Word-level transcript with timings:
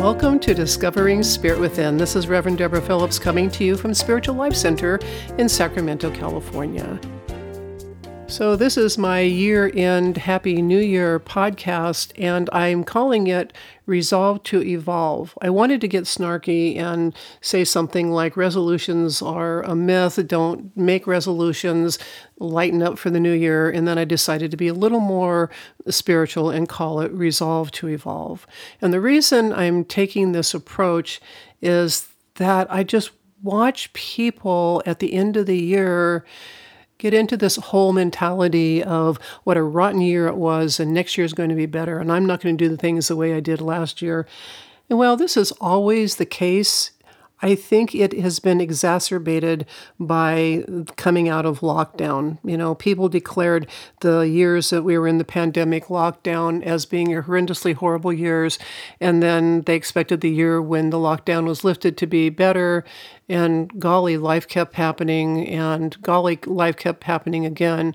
Welcome 0.00 0.40
to 0.40 0.54
Discovering 0.54 1.22
Spirit 1.22 1.60
Within. 1.60 1.98
This 1.98 2.16
is 2.16 2.26
Reverend 2.26 2.56
Deborah 2.56 2.80
Phillips 2.80 3.18
coming 3.18 3.50
to 3.50 3.64
you 3.64 3.76
from 3.76 3.92
Spiritual 3.92 4.34
Life 4.34 4.54
Center 4.54 4.98
in 5.36 5.46
Sacramento, 5.46 6.10
California. 6.10 6.98
So, 8.30 8.54
this 8.54 8.76
is 8.76 8.96
my 8.96 9.20
year 9.22 9.72
end 9.74 10.16
Happy 10.16 10.62
New 10.62 10.78
Year 10.78 11.18
podcast, 11.18 12.12
and 12.16 12.48
I'm 12.52 12.84
calling 12.84 13.26
it 13.26 13.52
Resolve 13.86 14.44
to 14.44 14.62
Evolve. 14.62 15.36
I 15.42 15.50
wanted 15.50 15.80
to 15.80 15.88
get 15.88 16.04
snarky 16.04 16.76
and 16.76 17.12
say 17.40 17.64
something 17.64 18.12
like 18.12 18.36
resolutions 18.36 19.20
are 19.20 19.62
a 19.62 19.74
myth, 19.74 20.24
don't 20.28 20.74
make 20.76 21.08
resolutions, 21.08 21.98
lighten 22.38 22.84
up 22.84 23.00
for 23.00 23.10
the 23.10 23.18
new 23.18 23.32
year. 23.32 23.68
And 23.68 23.88
then 23.88 23.98
I 23.98 24.04
decided 24.04 24.52
to 24.52 24.56
be 24.56 24.68
a 24.68 24.74
little 24.74 25.00
more 25.00 25.50
spiritual 25.88 26.50
and 26.50 26.68
call 26.68 27.00
it 27.00 27.10
Resolve 27.10 27.72
to 27.72 27.88
Evolve. 27.88 28.46
And 28.80 28.92
the 28.92 29.00
reason 29.00 29.52
I'm 29.52 29.84
taking 29.84 30.30
this 30.30 30.54
approach 30.54 31.20
is 31.60 32.06
that 32.36 32.72
I 32.72 32.84
just 32.84 33.10
watch 33.42 33.92
people 33.92 34.84
at 34.86 35.00
the 35.00 35.14
end 35.14 35.36
of 35.36 35.46
the 35.46 35.58
year 35.58 36.24
get 37.00 37.14
into 37.14 37.36
this 37.36 37.56
whole 37.56 37.92
mentality 37.92 38.82
of 38.82 39.18
what 39.44 39.56
a 39.56 39.62
rotten 39.62 40.00
year 40.00 40.26
it 40.26 40.36
was 40.36 40.78
and 40.78 40.92
next 40.92 41.16
year 41.18 41.24
is 41.24 41.32
going 41.32 41.48
to 41.48 41.54
be 41.54 41.66
better 41.66 41.98
and 41.98 42.12
I'm 42.12 42.26
not 42.26 42.40
going 42.40 42.56
to 42.56 42.64
do 42.64 42.68
the 42.68 42.76
things 42.76 43.08
the 43.08 43.16
way 43.16 43.34
I 43.34 43.40
did 43.40 43.60
last 43.60 44.02
year. 44.02 44.26
And 44.88 44.98
well, 44.98 45.16
this 45.16 45.36
is 45.36 45.52
always 45.52 46.16
the 46.16 46.26
case 46.26 46.90
I 47.42 47.54
think 47.54 47.94
it 47.94 48.18
has 48.20 48.38
been 48.38 48.60
exacerbated 48.60 49.66
by 49.98 50.64
coming 50.96 51.28
out 51.28 51.46
of 51.46 51.60
lockdown. 51.60 52.38
You 52.44 52.56
know, 52.56 52.74
people 52.74 53.08
declared 53.08 53.66
the 54.00 54.20
years 54.20 54.70
that 54.70 54.82
we 54.82 54.98
were 54.98 55.08
in 55.08 55.18
the 55.18 55.24
pandemic 55.24 55.86
lockdown 55.86 56.62
as 56.62 56.84
being 56.84 57.08
horrendously 57.08 57.74
horrible 57.74 58.12
years. 58.12 58.58
And 59.00 59.22
then 59.22 59.62
they 59.62 59.74
expected 59.74 60.20
the 60.20 60.30
year 60.30 60.60
when 60.60 60.90
the 60.90 60.98
lockdown 60.98 61.46
was 61.46 61.64
lifted 61.64 61.96
to 61.98 62.06
be 62.06 62.28
better. 62.28 62.84
And 63.28 63.80
golly, 63.80 64.16
life 64.16 64.46
kept 64.46 64.74
happening, 64.74 65.46
and 65.48 66.00
golly, 66.02 66.38
life 66.46 66.76
kept 66.76 67.04
happening 67.04 67.46
again. 67.46 67.94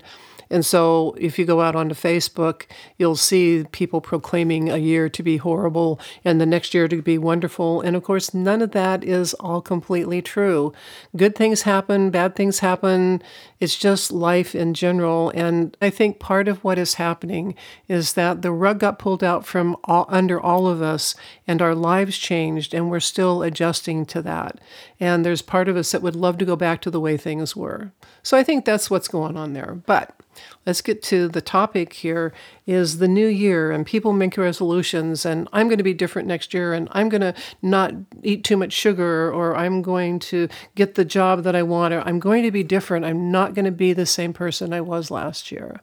And 0.50 0.64
so 0.64 1.14
if 1.18 1.38
you 1.38 1.44
go 1.44 1.60
out 1.60 1.76
onto 1.76 1.94
Facebook, 1.94 2.64
you'll 2.98 3.16
see 3.16 3.64
people 3.72 4.00
proclaiming 4.00 4.70
a 4.70 4.76
year 4.76 5.08
to 5.08 5.22
be 5.22 5.38
horrible 5.38 6.00
and 6.24 6.40
the 6.40 6.46
next 6.46 6.74
year 6.74 6.88
to 6.88 7.02
be 7.02 7.18
wonderful. 7.18 7.80
And 7.80 7.96
of 7.96 8.02
course, 8.02 8.32
none 8.32 8.62
of 8.62 8.72
that 8.72 9.02
is 9.04 9.34
all 9.34 9.60
completely 9.60 10.22
true. 10.22 10.72
Good 11.16 11.34
things 11.34 11.62
happen, 11.62 12.10
bad 12.10 12.36
things 12.36 12.60
happen. 12.60 13.22
It's 13.58 13.76
just 13.76 14.12
life 14.12 14.54
in 14.54 14.74
general. 14.74 15.30
And 15.34 15.76
I 15.80 15.90
think 15.90 16.18
part 16.18 16.48
of 16.48 16.62
what 16.62 16.78
is 16.78 16.94
happening 16.94 17.54
is 17.88 18.12
that 18.14 18.42
the 18.42 18.52
rug 18.52 18.80
got 18.80 18.98
pulled 18.98 19.24
out 19.24 19.46
from 19.46 19.76
all, 19.84 20.06
under 20.08 20.40
all 20.40 20.66
of 20.68 20.82
us 20.82 21.14
and 21.46 21.62
our 21.62 21.74
lives 21.74 22.18
changed 22.18 22.74
and 22.74 22.90
we're 22.90 23.00
still 23.00 23.42
adjusting 23.42 24.06
to 24.06 24.22
that. 24.22 24.60
And 25.00 25.24
there's 25.24 25.42
part 25.42 25.68
of 25.68 25.76
us 25.76 25.92
that 25.92 26.02
would 26.02 26.16
love 26.16 26.38
to 26.38 26.44
go 26.44 26.56
back 26.56 26.80
to 26.82 26.90
the 26.90 27.00
way 27.00 27.16
things 27.16 27.56
were. 27.56 27.92
So 28.22 28.36
I 28.36 28.42
think 28.42 28.64
that's 28.64 28.90
what's 28.90 29.08
going 29.08 29.36
on 29.36 29.52
there. 29.52 29.80
But 29.86 30.15
let's 30.64 30.80
get 30.80 31.02
to 31.02 31.28
the 31.28 31.40
topic 31.40 31.92
here 31.92 32.32
is 32.66 32.98
the 32.98 33.08
new 33.08 33.26
year 33.26 33.70
and 33.70 33.86
people 33.86 34.12
make 34.12 34.36
resolutions 34.36 35.24
and 35.24 35.48
i'm 35.52 35.68
going 35.68 35.78
to 35.78 35.84
be 35.84 35.94
different 35.94 36.28
next 36.28 36.52
year 36.52 36.72
and 36.72 36.88
i'm 36.92 37.08
going 37.08 37.20
to 37.20 37.34
not 37.62 37.92
eat 38.22 38.44
too 38.44 38.56
much 38.56 38.72
sugar 38.72 39.32
or 39.32 39.56
i'm 39.56 39.82
going 39.82 40.18
to 40.18 40.48
get 40.74 40.94
the 40.94 41.04
job 41.04 41.42
that 41.42 41.56
i 41.56 41.62
want 41.62 41.92
or 41.94 42.00
i'm 42.00 42.18
going 42.18 42.42
to 42.42 42.50
be 42.50 42.62
different. 42.62 43.04
I'm 43.04 43.30
not 43.30 43.54
going 43.54 43.64
to 43.64 43.70
be 43.70 43.92
the 43.92 44.06
same 44.06 44.32
person 44.32 44.72
i 44.72 44.80
was 44.80 45.10
last 45.10 45.50
year. 45.50 45.80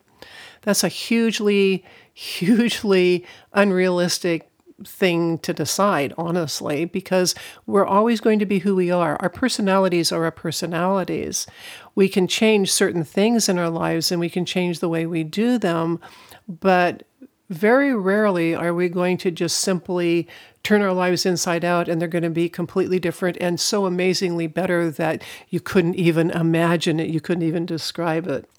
That's 0.62 0.84
a 0.84 0.88
hugely 0.88 1.84
hugely 2.14 3.26
unrealistic 3.54 4.50
thing 4.88 5.38
to 5.40 5.54
decide, 5.54 6.14
honestly, 6.18 6.86
because 6.86 7.36
we're 7.66 7.86
always 7.86 8.20
going 8.20 8.40
to 8.40 8.46
be 8.46 8.60
who 8.60 8.76
we 8.76 8.92
are. 8.92 9.18
Our 9.20 9.30
personalities 9.30 10.12
are 10.12 10.24
our 10.24 10.32
personalities. 10.32 11.48
We 11.96 12.10
can 12.10 12.28
change 12.28 12.72
certain 12.72 13.04
things 13.04 13.50
in 13.50 13.60
our 13.60 13.70
lives 13.70 14.12
and 14.12 14.20
we 14.20 14.30
can 14.30 14.46
change 14.46 14.80
the 14.80 14.90
way 14.90 15.06
we 15.06 15.24
do 15.24 15.58
them, 15.58 16.00
but 16.48 17.04
very 17.50 17.96
rarely 17.96 18.56
are 18.56 18.74
we 18.74 18.90
going 18.90 19.18
to 19.18 19.32
just 19.32 19.60
simply 19.60 20.28
turn 20.64 20.82
our 20.82 20.94
lives 20.94 21.26
inside 21.26 21.66
out 21.66 21.88
and 21.88 22.02
they're 22.02 22.08
going 22.08 22.24
to 22.24 22.30
be 22.30 22.50
completely 22.50 23.00
different 23.00 23.38
and 23.42 23.60
so 23.60 23.86
amazingly 23.86 24.48
better 24.48 24.90
that 24.90 25.22
you 25.50 25.60
couldn't 25.60 25.96
even 25.96 26.32
imagine 26.32 27.00
it, 27.00 27.10
you 27.10 27.20
couldn't 27.20 27.44
even 27.44 27.66
describe 27.66 28.28
it. 28.28 28.50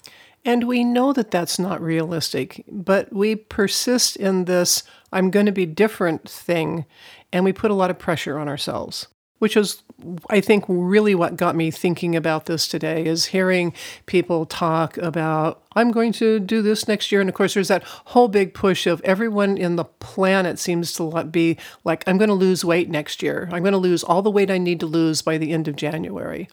And 0.45 0.67
we 0.67 0.83
know 0.83 1.11
that 1.13 1.31
that's 1.31 1.57
not 1.57 1.81
realistic, 1.81 2.63
but 2.69 3.11
we 3.11 3.35
persist 3.35 4.15
in 4.15 4.45
this 4.45 4.83
I'm 5.15 5.31
going 5.31 5.47
to 5.47 5.51
be 5.51 5.65
different 5.65 6.29
thing, 6.29 6.85
and 7.33 7.43
we 7.43 7.53
put 7.53 7.71
a 7.71 7.75
lot 7.75 7.89
of 7.89 7.97
pressure 7.97 8.37
on 8.37 8.47
ourselves. 8.47 9.07
Which 9.39 9.57
is, 9.57 9.83
I 10.29 10.39
think, 10.39 10.63
really 10.67 11.13
what 11.13 11.35
got 11.35 11.57
me 11.57 11.69
thinking 11.69 12.15
about 12.15 12.45
this 12.45 12.69
today 12.69 13.05
is 13.05 13.25
hearing 13.25 13.73
people 14.05 14.45
talk 14.45 14.97
about, 14.97 15.61
I'm 15.75 15.91
going 15.91 16.13
to 16.13 16.39
do 16.39 16.61
this 16.61 16.87
next 16.87 17.11
year. 17.11 17.19
And 17.19 17.29
of 17.29 17.35
course, 17.35 17.53
there's 17.53 17.67
that 17.67 17.83
whole 17.83 18.29
big 18.29 18.53
push 18.53 18.87
of 18.87 19.01
everyone 19.01 19.57
in 19.57 19.75
the 19.75 19.83
planet 19.83 20.57
seems 20.57 20.93
to 20.93 21.25
be 21.25 21.57
like, 21.83 22.05
I'm 22.07 22.17
going 22.17 22.29
to 22.29 22.33
lose 22.33 22.63
weight 22.63 22.89
next 22.89 23.21
year. 23.21 23.49
I'm 23.51 23.61
going 23.61 23.73
to 23.73 23.77
lose 23.77 24.05
all 24.05 24.21
the 24.21 24.31
weight 24.31 24.49
I 24.49 24.57
need 24.57 24.79
to 24.79 24.85
lose 24.85 25.21
by 25.21 25.37
the 25.37 25.51
end 25.51 25.67
of 25.67 25.75
January. 25.75 26.47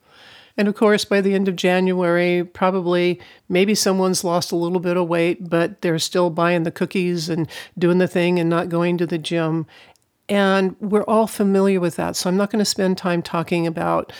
And 0.56 0.68
of 0.68 0.74
course, 0.74 1.04
by 1.04 1.20
the 1.20 1.34
end 1.34 1.48
of 1.48 1.56
January, 1.56 2.44
probably 2.44 3.20
maybe 3.48 3.74
someone's 3.74 4.24
lost 4.24 4.52
a 4.52 4.56
little 4.56 4.80
bit 4.80 4.96
of 4.96 5.08
weight, 5.08 5.48
but 5.48 5.80
they're 5.82 5.98
still 5.98 6.30
buying 6.30 6.62
the 6.62 6.70
cookies 6.70 7.28
and 7.28 7.48
doing 7.78 7.98
the 7.98 8.08
thing 8.08 8.38
and 8.38 8.50
not 8.50 8.68
going 8.68 8.98
to 8.98 9.06
the 9.06 9.18
gym. 9.18 9.66
And 10.28 10.76
we're 10.80 11.04
all 11.04 11.26
familiar 11.26 11.80
with 11.80 11.96
that. 11.96 12.16
So 12.16 12.28
I'm 12.28 12.36
not 12.36 12.50
going 12.50 12.60
to 12.60 12.64
spend 12.64 12.96
time 12.96 13.22
talking 13.22 13.66
about 13.66 14.12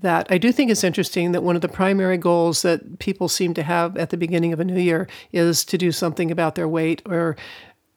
that. 0.00 0.26
I 0.30 0.38
do 0.38 0.52
think 0.52 0.70
it's 0.70 0.84
interesting 0.84 1.32
that 1.32 1.42
one 1.42 1.56
of 1.56 1.62
the 1.62 1.68
primary 1.68 2.18
goals 2.18 2.62
that 2.62 2.98
people 2.98 3.28
seem 3.28 3.54
to 3.54 3.62
have 3.62 3.96
at 3.96 4.10
the 4.10 4.16
beginning 4.16 4.52
of 4.52 4.60
a 4.60 4.64
new 4.64 4.80
year 4.80 5.08
is 5.32 5.64
to 5.66 5.78
do 5.78 5.92
something 5.92 6.30
about 6.30 6.54
their 6.54 6.68
weight 6.68 7.02
or 7.06 7.36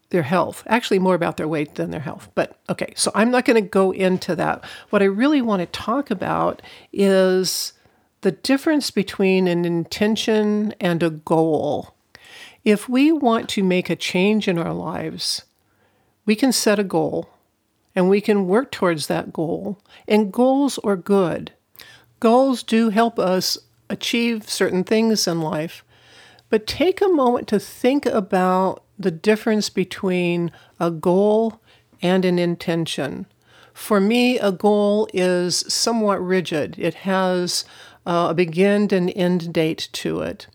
their 0.09 0.23
health. 0.23 0.63
Actually, 0.67 1.00
more 1.00 1.16
about 1.16 1.38
their 1.38 1.47
weight 1.47 1.75
than 1.75 1.91
their 1.91 2.00
health. 2.00 2.29
But 2.35 2.59
okay, 2.69 2.94
so 2.96 3.12
I'm 3.16 3.31
not 3.31 3.46
going 3.46 3.62
to 3.62 3.67
go 3.67 3.91
into 3.91 4.35
that. 4.35 4.63
What 4.90 5.02
I 5.02 5.06
really 5.06 5.41
want 5.41 5.62
to 5.62 5.66
talk 5.66 6.12
about 6.12 6.62
is 6.94 7.73
the 8.22 8.31
difference 8.31 8.92
between 8.92 9.48
an 9.48 9.66
intention 9.66 10.74
and 10.80 11.03
a 11.03 11.09
goal. 11.09 11.96
If 12.64 12.90
we 12.90 13.12
want 13.12 13.50
to 13.50 13.64
make 13.64 13.90
a 13.90 13.96
change 13.96 14.48
in 14.48 14.58
our 14.58 14.74
lives, 14.74 15.44
we 16.26 16.36
can 16.36 16.52
set 16.52 16.80
a 16.80 16.84
goal 16.84 17.30
and 17.96 18.09
we 18.09 18.20
can 18.20 18.48
work 18.48 18.72
towards 18.72 19.08
that 19.08 19.31
goal. 19.31 19.80
And 20.08 20.34
goals 20.34 20.80
are 20.80 20.98
good. 20.98 21.53
Goals 22.20 22.64
do 22.64 22.90
help 22.90 23.20
us 23.20 23.58
achieve 23.90 24.50
certain 24.50 24.84
things 24.84 25.28
in 25.28 25.42
life. 25.42 25.84
But 26.50 26.68
take 26.68 27.02
a 27.02 27.08
moment 27.08 27.47
to 27.50 27.59
think 27.59 28.06
about 28.06 28.84
the 28.97 29.12
difference 29.12 29.70
between 29.70 30.52
a 30.80 30.92
goal 30.92 31.62
and 32.02 32.26
an 32.26 32.40
intention. 32.40 33.26
For 33.74 34.00
me, 34.00 34.40
a 34.40 34.52
goal 34.52 35.08
is 35.14 35.66
somewhat 35.68 36.26
rigid. 36.26 36.76
It 36.78 36.94
has 36.96 37.66
uh, 38.05 38.27
a 38.29 38.33
begin 38.33 38.88
and 38.91 39.11
end 39.16 39.53
date 39.53 39.89
to 39.93 40.21
it. 40.21 40.47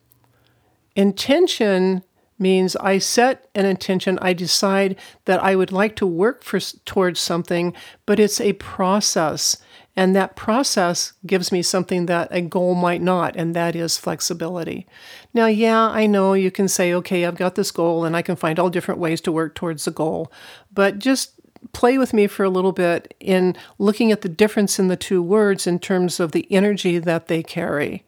Intention 0.96 2.02
means 2.38 2.74
I 2.76 2.98
set 2.98 3.48
an 3.54 3.66
intention, 3.66 4.18
I 4.22 4.32
decide 4.32 4.96
that 5.26 5.42
I 5.42 5.54
would 5.54 5.72
like 5.72 5.94
to 5.96 6.06
work 6.06 6.42
for, 6.42 6.58
towards 6.58 7.20
something, 7.20 7.74
but 8.06 8.18
it's 8.18 8.40
a 8.40 8.54
process. 8.54 9.58
And 9.96 10.16
that 10.16 10.36
process 10.36 11.12
gives 11.26 11.52
me 11.52 11.62
something 11.62 12.06
that 12.06 12.28
a 12.30 12.40
goal 12.40 12.74
might 12.74 13.02
not, 13.02 13.36
and 13.36 13.54
that 13.54 13.76
is 13.76 13.98
flexibility. 13.98 14.86
Now, 15.34 15.46
yeah, 15.46 15.88
I 15.88 16.06
know 16.06 16.32
you 16.32 16.50
can 16.50 16.68
say, 16.68 16.94
okay, 16.94 17.26
I've 17.26 17.36
got 17.36 17.56
this 17.56 17.70
goal 17.70 18.04
and 18.04 18.16
I 18.16 18.22
can 18.22 18.36
find 18.36 18.58
all 18.58 18.70
different 18.70 19.00
ways 19.00 19.20
to 19.22 19.32
work 19.32 19.54
towards 19.54 19.84
the 19.84 19.90
goal, 19.90 20.32
but 20.72 20.98
just 20.98 21.32
play 21.72 21.98
with 21.98 22.12
me 22.12 22.26
for 22.26 22.44
a 22.44 22.50
little 22.50 22.72
bit 22.72 23.14
in 23.20 23.56
looking 23.78 24.12
at 24.12 24.22
the 24.22 24.28
difference 24.28 24.78
in 24.78 24.88
the 24.88 24.96
two 24.96 25.22
words 25.22 25.66
in 25.66 25.78
terms 25.78 26.20
of 26.20 26.32
the 26.32 26.46
energy 26.50 26.98
that 26.98 27.28
they 27.28 27.42
carry. 27.42 28.04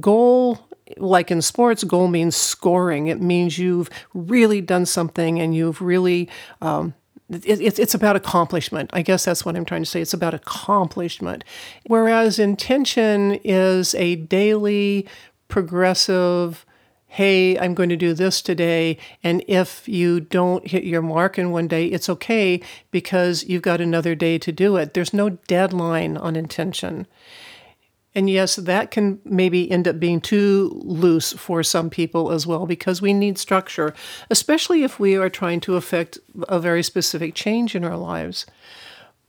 Goal, 0.00 0.68
like 0.96 1.30
in 1.30 1.42
sports, 1.42 1.84
goal 1.84 2.08
means 2.08 2.36
scoring. 2.36 3.06
It 3.06 3.20
means 3.20 3.58
you've 3.58 3.90
really 4.14 4.60
done 4.60 4.86
something 4.86 5.40
and 5.40 5.54
you've 5.54 5.80
really. 5.80 6.28
Um, 6.60 6.94
it, 7.30 7.78
it's 7.78 7.92
about 7.94 8.16
accomplishment. 8.16 8.88
I 8.94 9.02
guess 9.02 9.26
that's 9.26 9.44
what 9.44 9.54
I'm 9.54 9.66
trying 9.66 9.82
to 9.82 9.90
say. 9.90 10.00
It's 10.00 10.14
about 10.14 10.32
accomplishment. 10.32 11.44
Whereas 11.86 12.38
intention 12.38 13.38
is 13.44 13.94
a 13.96 14.16
daily, 14.16 15.06
progressive, 15.48 16.64
hey, 17.08 17.58
I'm 17.58 17.74
going 17.74 17.88
to 17.88 17.96
do 17.96 18.12
this 18.12 18.40
today. 18.42 18.98
And 19.24 19.42
if 19.48 19.88
you 19.88 20.20
don't 20.20 20.66
hit 20.68 20.84
your 20.84 21.02
mark 21.02 21.38
in 21.38 21.50
one 21.50 21.66
day, 21.66 21.86
it's 21.86 22.08
okay 22.08 22.60
because 22.90 23.44
you've 23.44 23.62
got 23.62 23.80
another 23.80 24.14
day 24.14 24.38
to 24.38 24.52
do 24.52 24.76
it. 24.76 24.94
There's 24.94 25.14
no 25.14 25.30
deadline 25.30 26.18
on 26.18 26.36
intention. 26.36 27.06
And 28.14 28.28
yes, 28.28 28.56
that 28.56 28.90
can 28.90 29.20
maybe 29.24 29.70
end 29.70 29.88
up 29.88 29.98
being 29.98 30.20
too 30.20 30.80
loose 30.84 31.32
for 31.32 31.62
some 31.62 31.88
people 31.88 32.30
as 32.30 32.46
well 32.46 32.66
because 32.66 33.00
we 33.00 33.14
need 33.14 33.38
structure, 33.38 33.94
especially 34.28 34.82
if 34.82 35.00
we 35.00 35.16
are 35.16 35.30
trying 35.30 35.60
to 35.60 35.76
affect 35.76 36.18
a 36.48 36.60
very 36.60 36.82
specific 36.82 37.34
change 37.34 37.74
in 37.74 37.84
our 37.84 37.96
lives. 37.96 38.44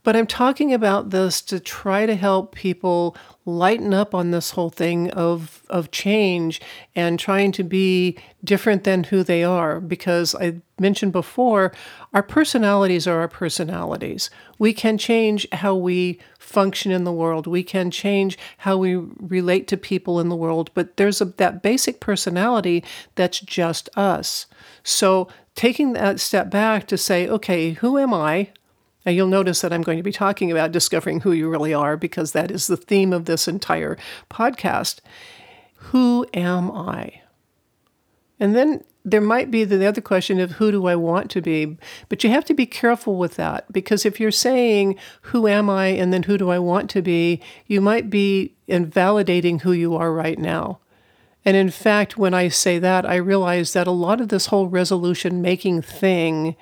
But 0.02 0.16
I'm 0.16 0.26
talking 0.26 0.72
about 0.72 1.10
this 1.10 1.42
to 1.42 1.60
try 1.60 2.06
to 2.06 2.14
help 2.14 2.54
people 2.54 3.16
lighten 3.56 3.92
up 3.92 4.14
on 4.14 4.30
this 4.30 4.50
whole 4.50 4.70
thing 4.70 5.10
of, 5.10 5.62
of 5.68 5.90
change 5.90 6.60
and 6.94 7.18
trying 7.18 7.52
to 7.52 7.64
be 7.64 8.16
different 8.44 8.84
than 8.84 9.04
who 9.04 9.22
they 9.22 9.44
are. 9.44 9.80
Because 9.80 10.34
I 10.34 10.60
mentioned 10.78 11.12
before, 11.12 11.72
our 12.12 12.22
personalities 12.22 13.06
are 13.06 13.20
our 13.20 13.28
personalities. 13.28 14.30
We 14.58 14.72
can 14.72 14.98
change 14.98 15.46
how 15.52 15.74
we 15.74 16.18
function 16.38 16.90
in 16.90 17.04
the 17.04 17.12
world, 17.12 17.46
we 17.46 17.62
can 17.62 17.90
change 17.90 18.36
how 18.58 18.76
we 18.76 18.96
relate 18.96 19.68
to 19.68 19.76
people 19.76 20.18
in 20.18 20.28
the 20.28 20.36
world, 20.36 20.70
but 20.74 20.96
there's 20.96 21.20
a, 21.20 21.26
that 21.26 21.62
basic 21.62 22.00
personality 22.00 22.82
that's 23.14 23.38
just 23.40 23.88
us. 23.96 24.46
So 24.82 25.28
taking 25.54 25.92
that 25.92 26.18
step 26.18 26.50
back 26.50 26.86
to 26.88 26.98
say, 26.98 27.28
okay, 27.28 27.72
who 27.72 27.98
am 27.98 28.12
I? 28.12 28.48
Now, 29.04 29.12
you'll 29.12 29.28
notice 29.28 29.62
that 29.62 29.72
I'm 29.72 29.82
going 29.82 29.98
to 29.98 30.02
be 30.04 30.12
talking 30.12 30.50
about 30.50 30.72
discovering 30.72 31.20
who 31.20 31.32
you 31.32 31.48
really 31.48 31.72
are 31.72 31.96
because 31.96 32.32
that 32.32 32.50
is 32.50 32.66
the 32.66 32.76
theme 32.76 33.12
of 33.12 33.24
this 33.24 33.48
entire 33.48 33.96
podcast. 34.30 35.00
Who 35.76 36.26
am 36.34 36.70
I? 36.70 37.22
And 38.38 38.54
then 38.54 38.84
there 39.04 39.20
might 39.20 39.50
be 39.50 39.64
the 39.64 39.86
other 39.86 40.00
question 40.00 40.38
of 40.40 40.52
who 40.52 40.70
do 40.70 40.86
I 40.86 40.94
want 40.96 41.30
to 41.30 41.40
be? 41.40 41.78
But 42.08 42.22
you 42.22 42.30
have 42.30 42.44
to 42.46 42.54
be 42.54 42.66
careful 42.66 43.16
with 43.16 43.36
that 43.36 43.72
because 43.72 44.04
if 44.04 44.20
you're 44.20 44.30
saying, 44.30 44.96
who 45.22 45.46
am 45.48 45.70
I? 45.70 45.86
and 45.86 46.12
then 46.12 46.24
who 46.24 46.36
do 46.36 46.50
I 46.50 46.58
want 46.58 46.90
to 46.90 47.02
be? 47.02 47.40
You 47.66 47.80
might 47.80 48.10
be 48.10 48.54
invalidating 48.68 49.60
who 49.60 49.72
you 49.72 49.96
are 49.96 50.12
right 50.12 50.38
now. 50.38 50.80
And 51.44 51.56
in 51.56 51.70
fact, 51.70 52.18
when 52.18 52.34
I 52.34 52.48
say 52.48 52.78
that, 52.78 53.08
I 53.08 53.16
realize 53.16 53.72
that 53.72 53.86
a 53.86 53.92
lot 53.92 54.20
of 54.20 54.28
this 54.28 54.46
whole 54.46 54.68
resolution 54.68 55.40
making 55.40 55.80
thing 55.80 56.56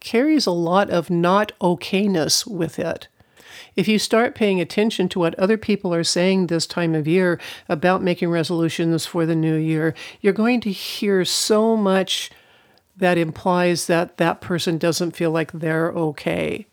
carries 0.00 0.46
a 0.46 0.50
lot 0.50 0.90
of 0.90 1.10
not 1.10 1.52
okayness 1.60 2.46
with 2.46 2.78
it. 2.78 3.08
If 3.76 3.86
you 3.88 3.98
start 3.98 4.34
paying 4.34 4.60
attention 4.60 5.08
to 5.10 5.18
what 5.18 5.38
other 5.38 5.56
people 5.56 5.94
are 5.94 6.04
saying 6.04 6.46
this 6.46 6.66
time 6.66 6.94
of 6.94 7.06
year 7.06 7.38
about 7.68 8.02
making 8.02 8.30
resolutions 8.30 9.06
for 9.06 9.26
the 9.26 9.36
new 9.36 9.56
year, 9.56 9.94
you're 10.20 10.32
going 10.32 10.60
to 10.62 10.72
hear 10.72 11.24
so 11.24 11.76
much 11.76 12.30
that 12.96 13.18
implies 13.18 13.86
that 13.86 14.16
that 14.18 14.40
person 14.40 14.78
doesn't 14.78 15.16
feel 15.16 15.30
like 15.30 15.52
they're 15.52 15.90
okay. 15.92 16.66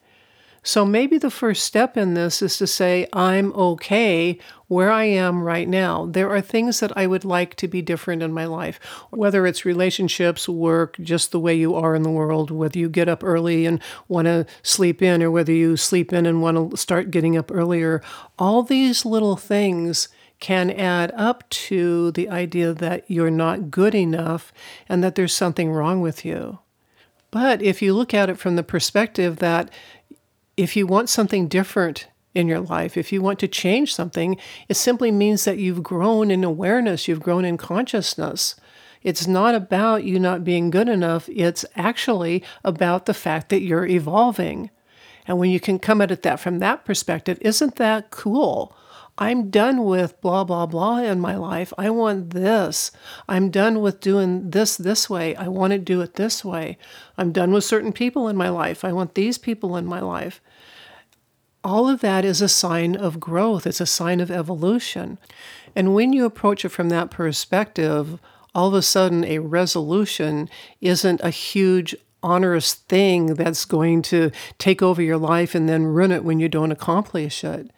So 0.67 0.85
maybe 0.85 1.17
the 1.17 1.31
first 1.31 1.63
step 1.63 1.95
in 1.95 2.13
this 2.13 2.41
is 2.41 2.57
to 2.57 2.67
say, 2.67 3.07
I'm 3.13 3.53
okay 3.53 4.37
where 4.67 4.91
I 4.91 5.05
am 5.05 5.41
right 5.41 5.65
now. 5.65 6.07
There 6.07 6.29
are 6.29 6.41
things 6.41 6.81
that 6.81 6.91
I 6.97 7.07
would 7.07 7.23
like 7.23 7.55
to 7.55 7.69
be 7.69 7.81
different 7.81 8.21
in 8.21 8.33
my 8.33 8.43
life, 8.43 8.77
whether 9.09 9.47
it's 9.47 9.63
relationships, 9.63 10.49
work, 10.49 10.97
just 10.99 11.31
the 11.31 11.39
way 11.39 11.55
you 11.55 11.73
are 11.73 11.95
in 11.95 12.03
the 12.03 12.11
world, 12.11 12.51
whether 12.51 12.77
you 12.77 12.89
get 12.89 13.07
up 13.07 13.23
early 13.23 13.65
and 13.65 13.81
want 14.09 14.25
to 14.25 14.45
sleep 14.61 15.01
in, 15.01 15.23
or 15.23 15.31
whether 15.31 15.53
you 15.53 15.77
sleep 15.77 16.11
in 16.11 16.25
and 16.25 16.41
want 16.41 16.71
to 16.71 16.75
start 16.75 17.11
getting 17.11 17.37
up 17.37 17.49
earlier. 17.49 18.03
All 18.37 18.61
these 18.61 19.05
little 19.05 19.37
things 19.37 20.09
can 20.41 20.69
add 20.69 21.13
up 21.15 21.47
to 21.49 22.11
the 22.11 22.27
idea 22.27 22.73
that 22.73 23.09
you're 23.09 23.31
not 23.31 23.71
good 23.71 23.95
enough 23.95 24.51
and 24.89 25.01
that 25.01 25.15
there's 25.15 25.33
something 25.33 25.71
wrong 25.71 26.01
with 26.01 26.25
you. 26.25 26.59
But 27.31 27.61
if 27.61 27.81
you 27.81 27.93
look 27.93 28.13
at 28.13 28.29
it 28.29 28.37
from 28.37 28.55
the 28.55 28.63
perspective 28.63 29.37
that 29.37 29.69
if 30.57 30.75
you 30.75 30.87
want 30.87 31.07
something 31.07 31.47
different 31.47 32.07
in 32.33 32.47
your 32.47 32.59
life, 32.59 32.97
if 32.97 33.11
you 33.11 33.21
want 33.21 33.39
to 33.39 33.47
change 33.47 33.93
something, 33.93 34.37
it 34.67 34.73
simply 34.73 35.11
means 35.11 35.45
that 35.45 35.59
you've 35.59 35.83
grown 35.83 36.29
in 36.31 36.43
awareness, 36.43 37.07
you've 37.07 37.21
grown 37.21 37.45
in 37.45 37.57
consciousness. 37.57 38.55
It's 39.03 39.27
not 39.27 39.55
about 39.55 40.03
you 40.03 40.19
not 40.19 40.43
being 40.43 40.71
good 40.71 40.89
enough, 40.89 41.29
it's 41.29 41.63
actually 41.75 42.43
about 42.63 43.05
the 43.05 43.13
fact 43.13 43.49
that 43.49 43.61
you're 43.61 43.85
evolving. 43.85 44.71
And 45.27 45.37
when 45.37 45.51
you 45.51 45.59
can 45.59 45.77
come 45.77 46.01
at 46.01 46.11
it 46.11 46.23
that 46.23 46.39
from 46.39 46.59
that 46.59 46.85
perspective, 46.85 47.37
isn't 47.41 47.75
that 47.75 48.11
cool? 48.11 48.75
I'm 49.19 49.49
done 49.49 49.83
with 49.83 50.19
blah, 50.21 50.43
blah, 50.43 50.67
blah 50.67 50.99
in 50.99 51.19
my 51.19 51.35
life. 51.35 51.73
I 51.77 51.89
want 51.89 52.31
this. 52.31 52.91
I'm 53.27 53.49
done 53.49 53.81
with 53.81 53.99
doing 53.99 54.51
this 54.51 54.77
this 54.77 55.09
way. 55.09 55.35
I 55.35 55.47
want 55.47 55.71
to 55.71 55.79
do 55.79 56.01
it 56.01 56.15
this 56.15 56.45
way. 56.45 56.77
I'm 57.17 57.31
done 57.31 57.51
with 57.51 57.63
certain 57.63 57.93
people 57.93 58.27
in 58.27 58.37
my 58.37 58.49
life. 58.49 58.85
I 58.85 58.93
want 58.93 59.15
these 59.15 59.39
people 59.39 59.75
in 59.75 59.87
my 59.87 59.99
life. 59.99 60.39
All 61.67 61.89
of 61.89 61.99
that 61.99 62.23
is 62.23 62.41
a 62.41 62.47
sign 62.47 62.95
of 62.95 63.19
growth, 63.19 63.67
it's 63.67 63.81
a 63.81 63.85
sign 63.85 64.21
of 64.21 64.31
evolution. 64.31 65.17
And 65.75 65.93
when 65.93 66.13
you 66.13 66.23
approach 66.23 66.63
it 66.63 66.69
from 66.69 66.87
that 66.89 67.11
perspective, 67.11 68.21
all 68.55 68.69
of 68.69 68.73
a 68.73 68.81
sudden 68.81 69.25
a 69.25 69.39
resolution 69.39 70.49
isn't 70.79 71.19
a 71.19 71.29
huge 71.29 71.93
onerous 72.23 72.73
thing 72.73 73.33
that's 73.33 73.65
going 73.65 74.01
to 74.03 74.31
take 74.57 74.81
over 74.81 75.01
your 75.01 75.17
life 75.17 75.53
and 75.55 75.67
then 75.67 75.83
ruin 75.83 76.13
it 76.13 76.23
when 76.23 76.39
you 76.39 76.47
don't 76.47 76.71
accomplish 76.71 77.43
it 77.43 77.69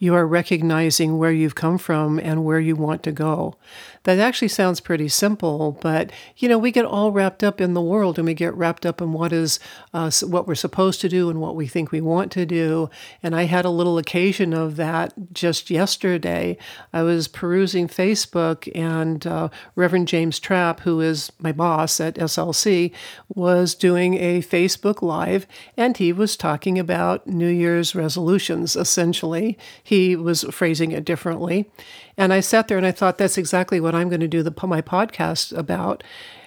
you 0.00 0.14
are 0.14 0.26
recognizing 0.26 1.18
where 1.18 1.32
you've 1.32 1.54
come 1.54 1.78
from 1.78 2.18
and 2.18 2.44
where 2.44 2.60
you 2.60 2.76
want 2.76 3.02
to 3.04 3.12
go. 3.12 3.56
That 4.04 4.18
actually 4.18 4.48
sounds 4.48 4.80
pretty 4.80 5.08
simple, 5.08 5.78
but 5.80 6.10
you 6.36 6.48
know, 6.48 6.58
we 6.58 6.72
get 6.72 6.84
all 6.84 7.12
wrapped 7.12 7.44
up 7.44 7.60
in 7.60 7.74
the 7.74 7.80
world 7.80 8.18
and 8.18 8.26
we 8.26 8.34
get 8.34 8.54
wrapped 8.54 8.84
up 8.84 9.00
in 9.00 9.12
what 9.12 9.32
is 9.32 9.60
uh, 9.94 10.10
what 10.24 10.48
we're 10.48 10.54
supposed 10.56 11.00
to 11.02 11.08
do 11.08 11.30
and 11.30 11.40
what 11.40 11.54
we 11.54 11.68
think 11.68 11.92
we 11.92 12.00
want 12.00 12.32
to 12.32 12.44
do. 12.44 12.90
And 13.22 13.36
I 13.36 13.44
had 13.44 13.64
a 13.64 13.70
little 13.70 13.98
occasion 13.98 14.52
of 14.52 14.76
that 14.76 15.14
just 15.32 15.70
yesterday. 15.70 16.58
I 16.92 17.02
was 17.02 17.28
perusing 17.28 17.86
Facebook, 17.86 18.70
and 18.74 19.24
uh, 19.26 19.48
Reverend 19.76 20.08
James 20.08 20.40
Trapp, 20.40 20.80
who 20.80 21.00
is 21.00 21.30
my 21.38 21.52
boss 21.52 22.00
at 22.00 22.16
SLC, 22.16 22.92
was 23.28 23.74
doing 23.74 24.14
a 24.14 24.42
Facebook 24.42 25.00
Live, 25.00 25.46
and 25.76 25.96
he 25.96 26.12
was 26.12 26.36
talking 26.36 26.78
about 26.78 27.26
New 27.26 27.48
Year's 27.48 27.94
resolutions 27.94 28.74
essentially 28.74 29.58
he 29.82 30.16
was 30.16 30.44
phrasing 30.50 30.92
it 30.92 31.04
differently. 31.04 31.70
And 32.16 32.32
I 32.32 32.40
sat 32.40 32.68
there 32.68 32.78
and 32.78 32.86
I 32.86 32.92
thought, 32.92 33.18
that's 33.18 33.38
exactly 33.38 33.80
what 33.80 33.94
I'm 33.94 34.08
going 34.08 34.20
to 34.20 34.28
do 34.28 34.42
the, 34.42 34.54
my 34.66 34.80
podcast 34.80 35.56
about. 35.56 36.02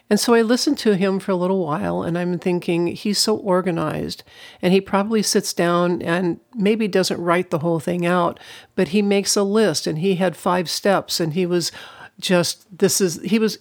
And 0.09 0.19
so 0.19 0.35
I 0.35 0.43
listened 0.43 0.77
to 0.79 0.95
him 0.95 1.19
for 1.19 1.31
a 1.31 1.35
little 1.35 1.65
while 1.65 2.03
and 2.03 2.17
I'm 2.17 2.37
thinking, 2.37 2.87
he's 2.87 3.17
so 3.17 3.37
organized. 3.37 4.23
And 4.61 4.71
he 4.71 4.79
probably 4.79 5.23
sits 5.23 5.51
down 5.51 6.01
and 6.03 6.39
maybe 6.53 6.87
doesn't 6.87 7.19
write 7.19 7.49
the 7.49 7.59
whole 7.59 7.79
thing 7.79 8.05
out, 8.05 8.39
but 8.75 8.89
he 8.89 9.01
makes 9.01 9.35
a 9.35 9.43
list 9.43 9.87
and 9.87 9.99
he 9.99 10.15
had 10.15 10.37
five 10.37 10.69
steps 10.69 11.19
and 11.19 11.33
he 11.33 11.45
was 11.45 11.71
just, 12.19 12.77
this 12.77 13.01
is, 13.01 13.19
he 13.23 13.39
was, 13.39 13.57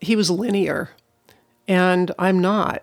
he 0.00 0.14
was 0.16 0.30
linear. 0.30 0.90
And 1.66 2.12
I'm 2.18 2.40
not. 2.40 2.82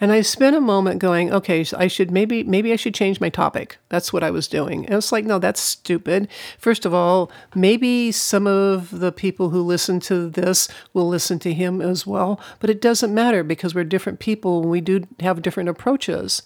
And 0.00 0.12
I 0.12 0.20
spent 0.20 0.56
a 0.56 0.60
moment 0.60 1.00
going, 1.00 1.32
okay, 1.32 1.64
I 1.76 1.86
should 1.86 2.10
maybe 2.10 2.42
maybe 2.44 2.72
I 2.72 2.76
should 2.76 2.94
change 2.94 3.20
my 3.20 3.28
topic. 3.28 3.78
That's 3.88 4.12
what 4.12 4.22
I 4.22 4.30
was 4.30 4.48
doing. 4.48 4.84
And 4.86 4.94
it's 4.94 5.12
like, 5.12 5.24
no, 5.24 5.38
that's 5.38 5.60
stupid. 5.60 6.28
First 6.58 6.84
of 6.84 6.92
all, 6.92 7.30
maybe 7.54 8.12
some 8.12 8.46
of 8.46 9.00
the 9.00 9.12
people 9.12 9.50
who 9.50 9.62
listen 9.62 10.00
to 10.00 10.28
this 10.28 10.68
will 10.92 11.08
listen 11.08 11.38
to 11.40 11.52
him 11.52 11.80
as 11.80 12.06
well, 12.06 12.40
but 12.60 12.70
it 12.70 12.80
doesn't 12.80 13.14
matter 13.14 13.42
because 13.42 13.74
we're 13.74 13.84
different 13.84 14.18
people 14.18 14.62
and 14.62 14.70
we 14.70 14.80
do 14.80 15.06
have 15.20 15.42
different 15.42 15.68
approaches. 15.68 16.42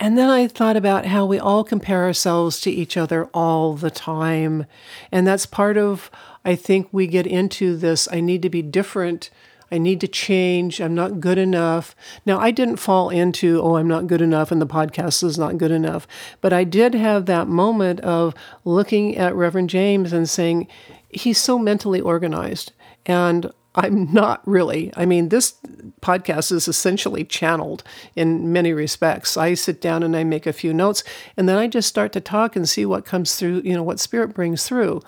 And 0.00 0.16
then 0.16 0.30
I 0.30 0.48
thought 0.48 0.78
about 0.78 1.04
how 1.04 1.26
we 1.26 1.38
all 1.38 1.62
compare 1.62 2.04
ourselves 2.04 2.58
to 2.62 2.70
each 2.70 2.96
other 2.96 3.26
all 3.34 3.74
the 3.74 3.90
time. 3.90 4.64
And 5.12 5.26
that's 5.26 5.44
part 5.44 5.76
of, 5.76 6.10
I 6.42 6.56
think, 6.56 6.88
we 6.90 7.06
get 7.06 7.26
into 7.26 7.76
this 7.76 8.08
I 8.10 8.20
need 8.20 8.40
to 8.40 8.48
be 8.48 8.62
different 8.62 9.28
I 9.72 9.78
need 9.78 10.00
to 10.00 10.08
change. 10.08 10.80
I'm 10.80 10.94
not 10.94 11.20
good 11.20 11.38
enough. 11.38 11.94
Now, 12.26 12.38
I 12.38 12.50
didn't 12.50 12.76
fall 12.76 13.10
into, 13.10 13.60
oh, 13.62 13.76
I'm 13.76 13.88
not 13.88 14.06
good 14.06 14.20
enough 14.20 14.50
and 14.50 14.60
the 14.60 14.66
podcast 14.66 15.22
is 15.22 15.38
not 15.38 15.58
good 15.58 15.70
enough. 15.70 16.06
But 16.40 16.52
I 16.52 16.64
did 16.64 16.94
have 16.94 17.26
that 17.26 17.48
moment 17.48 18.00
of 18.00 18.34
looking 18.64 19.16
at 19.16 19.34
Reverend 19.34 19.70
James 19.70 20.12
and 20.12 20.28
saying, 20.28 20.66
he's 21.08 21.38
so 21.38 21.58
mentally 21.58 22.00
organized. 22.00 22.72
And 23.06 23.50
I'm 23.74 24.12
not 24.12 24.46
really. 24.46 24.92
I 24.96 25.06
mean, 25.06 25.28
this 25.28 25.54
podcast 26.00 26.50
is 26.50 26.66
essentially 26.66 27.24
channeled 27.24 27.84
in 28.16 28.52
many 28.52 28.72
respects. 28.72 29.36
I 29.36 29.54
sit 29.54 29.80
down 29.80 30.02
and 30.02 30.16
I 30.16 30.24
make 30.24 30.46
a 30.46 30.52
few 30.52 30.74
notes, 30.74 31.04
and 31.36 31.48
then 31.48 31.56
I 31.56 31.68
just 31.68 31.88
start 31.88 32.12
to 32.14 32.20
talk 32.20 32.56
and 32.56 32.68
see 32.68 32.84
what 32.84 33.04
comes 33.04 33.36
through, 33.36 33.62
you 33.64 33.74
know, 33.74 33.82
what 33.84 34.00
spirit 34.00 34.34
brings 34.34 34.64
through. 34.64 35.02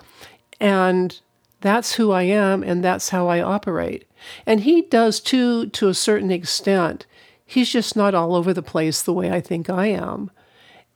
And 0.61 1.19
that's 1.59 1.95
who 1.95 2.11
I 2.11 2.23
am 2.23 2.61
and 2.63 2.83
that's 2.83 3.09
how 3.09 3.27
I 3.27 3.41
operate. 3.41 4.05
And 4.45 4.61
he 4.61 4.83
does 4.83 5.19
too, 5.19 5.67
to 5.67 5.87
a 5.87 5.93
certain 5.93 6.31
extent. 6.31 7.05
He's 7.45 7.69
just 7.69 7.95
not 7.95 8.15
all 8.15 8.35
over 8.35 8.53
the 8.53 8.63
place 8.63 9.01
the 9.01 9.13
way 9.13 9.31
I 9.31 9.41
think 9.41 9.69
I 9.69 9.87
am. 9.87 10.31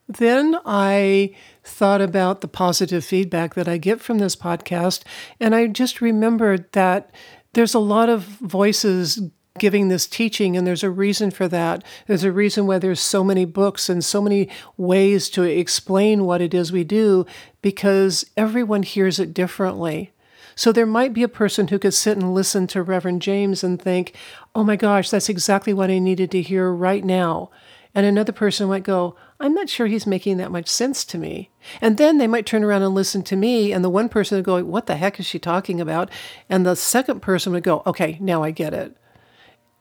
Then 0.07 0.57
I 0.65 1.35
thought 1.63 2.01
about 2.01 2.39
the 2.39 2.47
positive 2.47 3.03
feedback 3.03 3.55
that 3.55 3.67
I 3.67 3.77
get 3.77 3.99
from 3.99 4.19
this 4.19 4.37
podcast, 4.37 5.03
and 5.39 5.53
I 5.53 5.67
just 5.67 5.99
remembered 5.99 6.71
that 6.71 7.11
there's 7.53 7.73
a 7.73 7.79
lot 7.79 8.07
of 8.07 8.21
voices 8.23 9.19
giving 9.59 9.89
this 9.89 10.07
teaching, 10.07 10.55
and 10.55 10.65
there's 10.65 10.83
a 10.83 10.89
reason 10.89 11.29
for 11.29 11.47
that. 11.49 11.83
There's 12.05 12.23
a 12.23 12.31
reason 12.31 12.67
why 12.67 12.79
there's 12.79 13.01
so 13.01 13.23
many 13.23 13.43
books 13.43 13.89
and 13.89 14.05
so 14.05 14.21
many 14.21 14.49
ways 14.77 15.29
to 15.31 15.43
explain 15.43 16.23
what 16.25 16.41
it 16.41 16.53
is 16.53 16.71
we 16.71 16.85
do, 16.85 17.25
because 17.61 18.23
everyone 18.37 18.83
hears 18.83 19.19
it 19.19 19.33
differently. 19.33 20.13
So 20.57 20.71
there 20.71 20.87
might 20.87 21.13
be 21.13 21.21
a 21.21 21.29
person 21.29 21.67
who 21.67 21.77
could 21.77 21.93
sit 21.93 22.17
and 22.17 22.33
listen 22.33 22.65
to 22.67 22.81
Reverend 22.81 23.21
James 23.21 23.63
and 23.63 23.79
think, 23.79 24.15
oh 24.55 24.63
my 24.63 24.75
gosh, 24.75 25.11
that's 25.11 25.29
exactly 25.29 25.71
what 25.71 25.91
I 25.91 25.99
needed 25.99 26.31
to 26.31 26.41
hear 26.41 26.71
right 26.71 27.05
now. 27.05 27.51
And 27.93 28.07
another 28.07 28.31
person 28.31 28.67
might 28.67 28.81
go, 28.83 29.15
I'm 29.39 29.53
not 29.53 29.69
sure 29.69 29.85
he's 29.85 30.07
making 30.07 30.37
that 30.37 30.51
much 30.51 30.67
sense 30.67 31.05
to 31.05 31.19
me. 31.19 31.51
And 31.79 31.97
then 31.97 32.17
they 32.17 32.25
might 32.25 32.47
turn 32.47 32.63
around 32.63 32.81
and 32.81 32.95
listen 32.95 33.21
to 33.23 33.35
me, 33.35 33.71
and 33.71 33.85
the 33.85 33.89
one 33.89 34.09
person 34.09 34.35
would 34.35 34.45
go, 34.45 34.63
What 34.63 34.87
the 34.87 34.95
heck 34.95 35.19
is 35.19 35.27
she 35.27 35.37
talking 35.37 35.79
about? 35.79 36.09
And 36.49 36.65
the 36.65 36.75
second 36.75 37.21
person 37.21 37.53
would 37.53 37.63
go, 37.63 37.83
Okay, 37.85 38.17
now 38.19 38.41
I 38.41 38.49
get 38.49 38.73
it. 38.73 38.97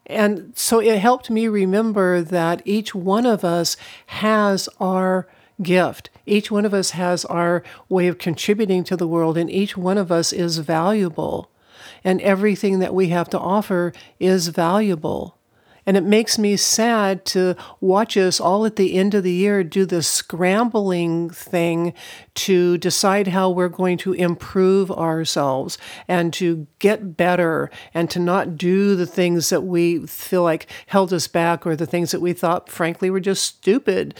And 0.04 0.52
so 0.54 0.78
it 0.78 0.98
helped 0.98 1.30
me 1.30 1.48
remember 1.48 2.20
that 2.20 2.60
each 2.66 2.94
one 2.94 3.24
of 3.24 3.44
us 3.44 3.78
has 4.06 4.68
our 4.78 5.26
gift. 5.62 6.10
Each 6.26 6.50
one 6.50 6.64
of 6.64 6.74
us 6.74 6.90
has 6.90 7.24
our 7.26 7.62
way 7.88 8.08
of 8.08 8.18
contributing 8.18 8.84
to 8.84 8.96
the 8.96 9.08
world, 9.08 9.36
and 9.36 9.50
each 9.50 9.76
one 9.76 9.98
of 9.98 10.12
us 10.12 10.32
is 10.32 10.58
valuable. 10.58 11.50
And 12.04 12.20
everything 12.20 12.78
that 12.80 12.94
we 12.94 13.08
have 13.08 13.28
to 13.30 13.38
offer 13.38 13.92
is 14.18 14.48
valuable. 14.48 15.36
And 15.86 15.96
it 15.96 16.02
makes 16.02 16.36
me 16.36 16.56
sad 16.56 17.24
to 17.26 17.54
watch 17.80 18.16
us 18.16 18.40
all 18.40 18.66
at 18.66 18.74
the 18.74 18.94
end 18.94 19.14
of 19.14 19.22
the 19.22 19.32
year 19.32 19.62
do 19.62 19.86
this 19.86 20.08
scrambling 20.08 21.30
thing 21.30 21.94
to 22.34 22.76
decide 22.78 23.28
how 23.28 23.50
we're 23.50 23.68
going 23.68 23.96
to 23.98 24.12
improve 24.12 24.90
ourselves 24.90 25.78
and 26.08 26.32
to 26.34 26.66
get 26.80 27.16
better 27.16 27.70
and 27.94 28.10
to 28.10 28.18
not 28.18 28.56
do 28.56 28.96
the 28.96 29.06
things 29.06 29.48
that 29.50 29.60
we 29.60 30.04
feel 30.06 30.42
like 30.42 30.66
held 30.86 31.12
us 31.12 31.28
back 31.28 31.64
or 31.64 31.76
the 31.76 31.86
things 31.86 32.10
that 32.10 32.20
we 32.20 32.32
thought, 32.32 32.68
frankly, 32.68 33.08
were 33.08 33.20
just 33.20 33.44
stupid. 33.44 34.12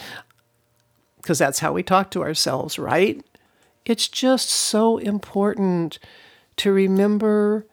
Because 1.27 1.39
that's 1.39 1.59
how 1.59 1.73
we 1.73 1.83
talk 1.83 2.09
to 2.11 2.23
ourselves, 2.23 2.79
right? 2.79 3.21
It's 3.83 4.07
just 4.07 4.49
so 4.49 4.97
important 4.97 5.99
to 6.55 6.71
remember 6.71 7.67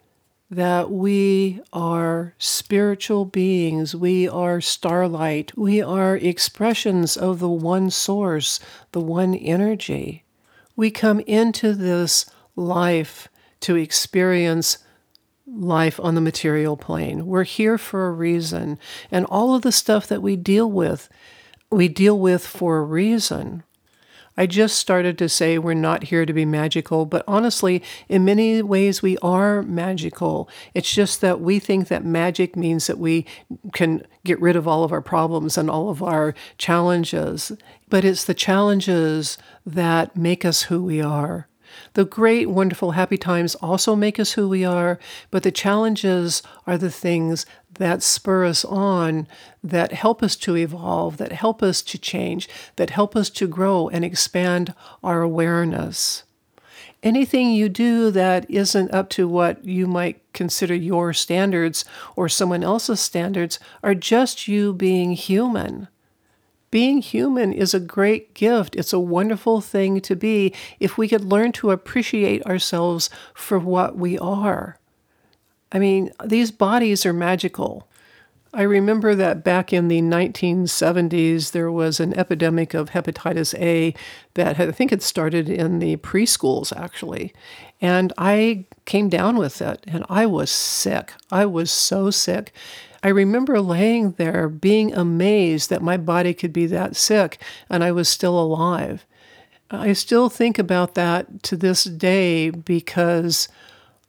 that 0.50 0.90
we 0.90 1.60
are 1.72 2.34
spiritual 2.36 3.24
beings, 3.24 3.94
we 3.94 4.28
are 4.28 4.60
starlight, 4.60 5.56
we 5.56 5.80
are 5.80 6.16
expressions 6.16 7.16
of 7.16 7.38
the 7.38 7.48
one 7.48 7.90
source, 7.90 8.58
the 8.90 8.98
one 8.98 9.36
energy. 9.36 10.24
We 10.74 10.90
come 10.90 11.20
into 11.20 11.74
this 11.74 12.26
life 12.56 13.28
to 13.60 13.76
experience 13.76 14.78
life 15.46 16.00
on 16.00 16.16
the 16.16 16.20
material 16.20 16.76
plane. 16.76 17.24
We're 17.24 17.44
here 17.44 17.78
for 17.78 18.08
a 18.08 18.12
reason, 18.12 18.80
and 19.12 19.24
all 19.26 19.54
of 19.54 19.62
the 19.62 19.70
stuff 19.70 20.08
that 20.08 20.22
we 20.22 20.34
deal 20.34 20.68
with, 20.68 21.08
we 21.74 21.88
deal 21.88 22.18
with 22.18 22.46
for 22.46 22.78
a 22.78 22.84
reason. 22.84 23.62
I 24.36 24.46
just 24.46 24.78
started 24.78 25.16
to 25.18 25.28
say 25.28 25.58
we're 25.58 25.74
not 25.74 26.04
here 26.04 26.26
to 26.26 26.32
be 26.32 26.44
magical, 26.44 27.06
but 27.06 27.24
honestly, 27.28 27.82
in 28.08 28.24
many 28.24 28.62
ways, 28.62 29.00
we 29.00 29.16
are 29.18 29.62
magical. 29.62 30.48
It's 30.74 30.92
just 30.92 31.20
that 31.20 31.40
we 31.40 31.60
think 31.60 31.86
that 31.88 32.04
magic 32.04 32.56
means 32.56 32.88
that 32.88 32.98
we 32.98 33.26
can 33.72 34.04
get 34.24 34.40
rid 34.40 34.56
of 34.56 34.66
all 34.66 34.82
of 34.82 34.90
our 34.90 35.02
problems 35.02 35.56
and 35.56 35.70
all 35.70 35.88
of 35.88 36.02
our 36.02 36.34
challenges. 36.58 37.52
But 37.88 38.04
it's 38.04 38.24
the 38.24 38.34
challenges 38.34 39.38
that 39.64 40.16
make 40.16 40.44
us 40.44 40.62
who 40.62 40.82
we 40.82 41.00
are. 41.00 41.48
The 41.94 42.04
great, 42.04 42.48
wonderful, 42.50 42.92
happy 42.92 43.18
times 43.18 43.54
also 43.56 43.94
make 43.94 44.18
us 44.18 44.32
who 44.32 44.48
we 44.48 44.64
are, 44.64 44.98
but 45.30 45.42
the 45.42 45.52
challenges 45.52 46.42
are 46.66 46.78
the 46.78 46.90
things 46.90 47.46
that 47.74 48.02
spur 48.02 48.44
us 48.44 48.64
on, 48.64 49.26
that 49.62 49.92
help 49.92 50.22
us 50.22 50.36
to 50.36 50.56
evolve, 50.56 51.16
that 51.16 51.32
help 51.32 51.62
us 51.62 51.82
to 51.82 51.98
change, 51.98 52.48
that 52.76 52.90
help 52.90 53.16
us 53.16 53.30
to 53.30 53.46
grow 53.46 53.88
and 53.88 54.04
expand 54.04 54.74
our 55.02 55.22
awareness. 55.22 56.24
Anything 57.02 57.50
you 57.50 57.68
do 57.68 58.10
that 58.12 58.50
isn't 58.50 58.94
up 58.94 59.10
to 59.10 59.28
what 59.28 59.62
you 59.62 59.86
might 59.86 60.22
consider 60.32 60.74
your 60.74 61.12
standards 61.12 61.84
or 62.16 62.30
someone 62.30 62.64
else's 62.64 62.98
standards 63.00 63.58
are 63.82 63.94
just 63.94 64.48
you 64.48 64.72
being 64.72 65.12
human. 65.12 65.88
Being 66.74 67.02
human 67.02 67.52
is 67.52 67.72
a 67.72 67.78
great 67.78 68.34
gift. 68.34 68.74
It's 68.74 68.92
a 68.92 68.98
wonderful 68.98 69.60
thing 69.60 70.00
to 70.00 70.16
be 70.16 70.52
if 70.80 70.98
we 70.98 71.06
could 71.06 71.24
learn 71.24 71.52
to 71.52 71.70
appreciate 71.70 72.44
ourselves 72.46 73.08
for 73.32 73.60
what 73.60 73.96
we 73.96 74.18
are. 74.18 74.80
I 75.70 75.78
mean, 75.78 76.10
these 76.24 76.50
bodies 76.50 77.06
are 77.06 77.12
magical. 77.12 77.88
I 78.54 78.62
remember 78.62 79.16
that 79.16 79.42
back 79.42 79.72
in 79.72 79.88
the 79.88 80.00
1970s, 80.00 81.50
there 81.50 81.72
was 81.72 81.98
an 81.98 82.16
epidemic 82.16 82.72
of 82.72 82.90
hepatitis 82.90 83.52
A 83.60 83.94
that 84.34 84.56
had, 84.56 84.68
I 84.68 84.72
think 84.72 84.92
it 84.92 85.02
started 85.02 85.48
in 85.48 85.80
the 85.80 85.96
preschools 85.96 86.74
actually. 86.76 87.34
And 87.80 88.12
I 88.16 88.66
came 88.84 89.08
down 89.08 89.38
with 89.38 89.60
it 89.60 89.82
and 89.88 90.04
I 90.08 90.26
was 90.26 90.50
sick. 90.50 91.12
I 91.32 91.46
was 91.46 91.72
so 91.72 92.10
sick. 92.10 92.52
I 93.02 93.08
remember 93.08 93.60
laying 93.60 94.12
there 94.12 94.48
being 94.48 94.94
amazed 94.94 95.68
that 95.70 95.82
my 95.82 95.96
body 95.96 96.32
could 96.32 96.52
be 96.52 96.66
that 96.66 96.94
sick 96.94 97.40
and 97.68 97.82
I 97.82 97.90
was 97.90 98.08
still 98.08 98.38
alive. 98.38 99.04
I 99.68 99.94
still 99.94 100.28
think 100.28 100.60
about 100.60 100.94
that 100.94 101.42
to 101.42 101.56
this 101.56 101.82
day 101.82 102.50
because 102.50 103.48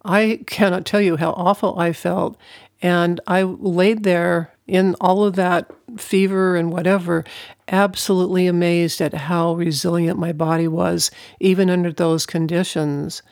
I 0.06 0.42
cannot 0.46 0.86
tell 0.86 1.02
you 1.02 1.18
how 1.18 1.32
awful 1.32 1.80
I 1.80 1.92
felt. 1.92 2.38
And 2.86 3.20
I 3.26 3.42
laid 3.42 4.04
there 4.04 4.54
in 4.68 4.94
all 5.02 5.24
of 5.24 5.36
that 5.38 5.72
fever 5.98 6.56
and 6.56 6.72
whatever, 6.72 7.24
absolutely 7.68 8.46
amazed 8.46 9.02
at 9.02 9.12
how 9.12 9.56
resilient 9.56 10.20
my 10.20 10.32
body 10.32 10.68
was, 10.68 11.10
even 11.40 11.72
under 11.72 11.92
those 11.92 12.28
conditions. 12.28 13.24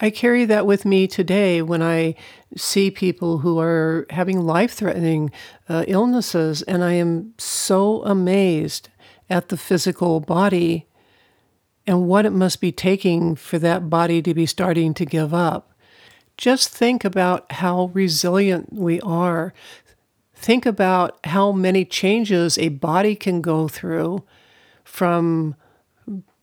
I 0.00 0.10
carry 0.10 0.44
that 0.44 0.66
with 0.66 0.84
me 0.84 1.08
today 1.08 1.62
when 1.62 1.82
I 1.82 2.14
see 2.56 2.92
people 2.92 3.38
who 3.38 3.58
are 3.58 4.06
having 4.10 4.40
life 4.40 4.74
threatening 4.74 5.32
uh, 5.68 5.84
illnesses, 5.88 6.62
and 6.62 6.84
I 6.84 6.92
am 6.92 7.34
so 7.38 8.04
amazed 8.04 8.88
at 9.28 9.48
the 9.48 9.56
physical 9.56 10.20
body 10.20 10.86
and 11.88 12.06
what 12.06 12.24
it 12.24 12.30
must 12.30 12.60
be 12.60 12.70
taking 12.70 13.34
for 13.34 13.58
that 13.58 13.90
body 13.90 14.22
to 14.22 14.32
be 14.32 14.46
starting 14.46 14.94
to 14.94 15.04
give 15.04 15.34
up. 15.34 15.71
Just 16.36 16.70
think 16.70 17.04
about 17.04 17.50
how 17.52 17.90
resilient 17.92 18.72
we 18.72 19.00
are. 19.00 19.52
Think 20.34 20.66
about 20.66 21.18
how 21.26 21.52
many 21.52 21.84
changes 21.84 22.58
a 22.58 22.68
body 22.68 23.14
can 23.14 23.40
go 23.40 23.68
through 23.68 24.24
from 24.84 25.54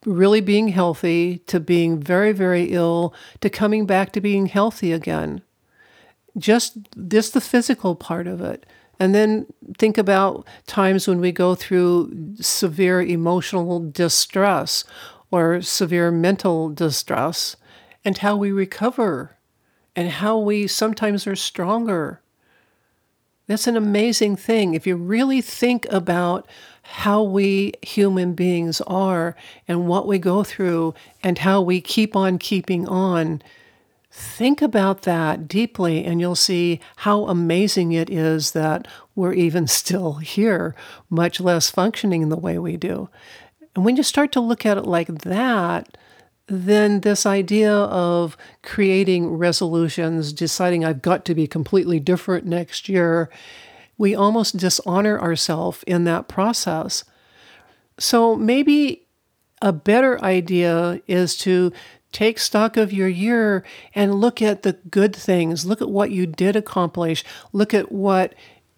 really 0.05 0.41
being 0.41 0.69
healthy 0.69 1.39
to 1.39 1.59
being 1.59 1.99
very, 1.99 2.31
very 2.31 2.71
ill 2.71 3.13
to 3.41 3.49
coming 3.49 3.85
back 3.85 4.11
to 4.13 4.21
being 4.21 4.45
healthy 4.45 4.93
again. 4.93 5.41
Just 6.37 6.77
this, 6.95 7.29
the 7.29 7.41
physical 7.41 7.95
part 7.95 8.27
of 8.27 8.41
it. 8.41 8.65
And 8.99 9.15
then 9.15 9.45
think 9.77 9.97
about 9.97 10.45
times 10.67 11.07
when 11.07 11.19
we 11.19 11.31
go 11.31 11.55
through 11.55 12.35
severe 12.39 13.01
emotional 13.01 13.79
distress 13.89 14.83
or 15.31 15.61
severe 15.61 16.11
mental 16.11 16.69
distress 16.69 17.55
and 18.03 18.17
how 18.17 18.35
we 18.35 18.51
recover 18.51 19.37
and 19.99 20.11
how 20.11 20.37
we 20.37 20.65
sometimes 20.65 21.27
are 21.27 21.35
stronger. 21.35 22.21
That's 23.47 23.67
an 23.67 23.75
amazing 23.75 24.37
thing. 24.37 24.73
If 24.73 24.87
you 24.87 24.95
really 24.95 25.41
think 25.41 25.85
about 25.89 26.47
how 26.83 27.21
we 27.21 27.73
human 27.81 28.33
beings 28.33 28.79
are 28.87 29.35
and 29.67 29.89
what 29.89 30.07
we 30.07 30.17
go 30.17 30.41
through 30.41 30.93
and 31.21 31.39
how 31.39 31.61
we 31.61 31.81
keep 31.81 32.15
on 32.15 32.37
keeping 32.37 32.87
on. 32.87 33.41
Think 34.09 34.61
about 34.61 35.01
that 35.01 35.49
deeply, 35.49 36.05
and 36.05 36.21
you'll 36.21 36.33
see 36.33 36.79
how 36.95 37.25
amazing 37.25 37.91
it 37.91 38.09
is 38.09 38.51
that 38.51 38.87
we're 39.15 39.33
even 39.33 39.67
still 39.81 40.13
here, 40.13 40.75
much 41.09 41.41
less 41.41 41.69
functioning 41.69 42.29
the 42.29 42.37
way 42.37 42.57
we 42.57 42.77
do. 42.77 43.09
And 43.75 43.83
when 43.83 43.97
you 43.97 44.03
start 44.03 44.31
to 44.31 44.39
look 44.39 44.65
at 44.65 44.77
it 44.77 44.85
like 44.85 45.09
that, 45.23 45.97
then 46.49 47.01
this 47.01 47.25
idea 47.25 47.73
of 47.73 48.35
creating 48.63 49.37
resolutions, 49.37 50.33
deciding 50.33 50.83
I've 50.83 51.01
got 51.01 51.25
to 51.25 51.35
be 51.35 51.47
completely 51.47 51.99
different 51.99 52.45
next 52.45 52.89
year, 52.89 53.29
we 53.97 54.15
almost 54.15 54.57
dishonor 54.57 55.19
ourselves 55.19 55.83
in 55.83 56.05
that 56.05 56.27
process. 56.27 57.03
So 57.99 58.35
maybe 58.35 59.05
a 59.61 59.73
better 59.73 60.23
idea 60.23 61.01
is 61.07 61.37
to 61.39 61.71
take 62.11 62.39
stock 62.39 62.77
of 62.77 62.91
your 62.91 63.07
year 63.07 63.63
and 63.93 64.15
look 64.15 64.41
at 64.41 64.63
the 64.63 64.73
good 64.89 65.15
things, 65.15 65.65
look 65.65 65.81
at 65.81 65.89
what 65.89 66.11
you 66.11 66.25
did 66.25 66.55
accomplish, 66.55 67.23
look 67.53 67.73
at 67.73 67.91
what 67.91 68.33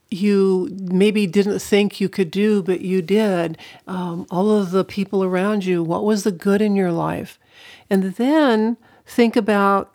you 0.10 0.70
maybe 0.82 1.26
didn't 1.26 1.60
think 1.60 2.02
you 2.02 2.10
could 2.10 2.30
do, 2.30 2.62
but 2.62 2.82
you 2.82 3.02
did. 3.02 3.58
Um, 3.88 4.28
all 4.30 4.52
of 4.52 4.72
the 4.72 4.84
people 4.84 5.24
around 5.24 5.64
you, 5.64 5.82
what 5.82 6.04
was 6.04 6.24
the 6.24 6.32
good 6.32 6.62
in 6.62 6.76
your 6.76 6.92
life? 6.92 7.40
And 7.90 8.04
then 8.16 8.78
think 9.06 9.36
about 9.36 9.94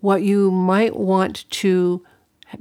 what 0.00 0.22
you 0.22 0.50
might 0.50 0.96
want 0.96 1.48
to 1.50 2.04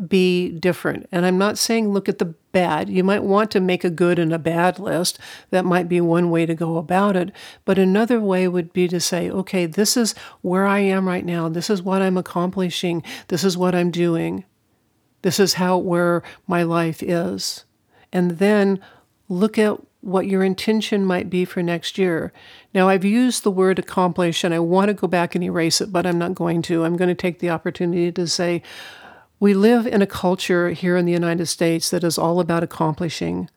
be 0.08 0.50
different. 0.50 1.08
And 1.12 1.26
I'm 1.26 1.38
not 1.38 1.58
saying 1.58 1.90
look 1.90 2.10
at 2.10 2.18
the 2.18 2.34
bad. 2.52 2.90
You 2.90 3.04
might 3.04 3.24
want 3.24 3.52
to 3.52 3.60
make 3.60 3.84
a 3.84 3.90
good 3.90 4.20
and 4.20 4.34
a 4.34 4.40
bad 4.40 4.80
list. 4.80 5.20
That 5.52 5.66
might 5.66 5.88
be 5.88 6.02
one 6.02 6.30
way 6.30 6.46
to 6.46 6.56
go 6.56 6.78
about 6.78 7.16
it. 7.16 7.32
But 7.64 7.78
another 7.78 8.20
way 8.20 8.48
would 8.48 8.74
be 8.74 8.88
to 8.90 9.00
say, 9.00 9.30
okay, 9.30 9.66
this 9.66 9.96
is 9.96 10.14
where 10.42 10.66
I 10.66 10.80
am 10.80 11.08
right 11.08 11.26
now. 11.26 11.48
This 11.48 11.70
is 11.70 11.82
what 11.82 12.02
I'm 12.02 12.18
accomplishing. 12.18 13.04
This 13.30 13.44
is 13.44 13.58
what 13.58 13.76
I'm 13.76 13.92
doing. 13.92 14.44
This 15.22 15.40
is 15.40 15.54
how 15.54 15.78
where 15.78 16.24
my 16.48 16.64
life 16.64 17.02
is. 17.02 17.66
And 18.12 18.32
then 18.40 18.80
look 19.30 19.58
at 19.58 19.80
what 20.02 20.28
your 20.28 20.44
intention 20.44 21.04
might 21.06 21.30
be 21.30 21.44
for 21.44 21.62
next 21.62 21.98
year. 21.98 22.32
Now, 22.74 22.88
I've 22.90 23.04
used 23.04 23.44
the 23.44 23.52
word 23.52 23.80
accomplish 23.80 24.44
and 24.44 24.54
I 24.54 24.60
want 24.60 24.90
to 24.90 24.94
go 24.94 25.08
back 25.08 25.36
and 25.36 25.44
erase 25.44 25.82
it, 25.82 25.92
but 25.92 26.06
I'm 26.06 26.20
not 26.20 26.36
going 26.36 26.62
to. 26.64 26.86
I'm 26.86 26.98
going 26.98 27.10
to 27.10 27.16
take 27.16 27.40
the 27.40 27.50
opportunity 27.50 28.12
to 28.12 28.28
say, 28.28 28.62
we 29.40 29.54
live 29.54 29.86
in 29.86 30.02
a 30.02 30.08
culture 30.08 30.70
here 30.70 30.98
in 30.98 31.06
the 31.06 31.12
United 31.12 31.46
States 31.48 31.90
that 31.90 32.04
is 32.04 32.18
all 32.18 32.40
about 32.40 32.64
accomplishing. 32.64 33.50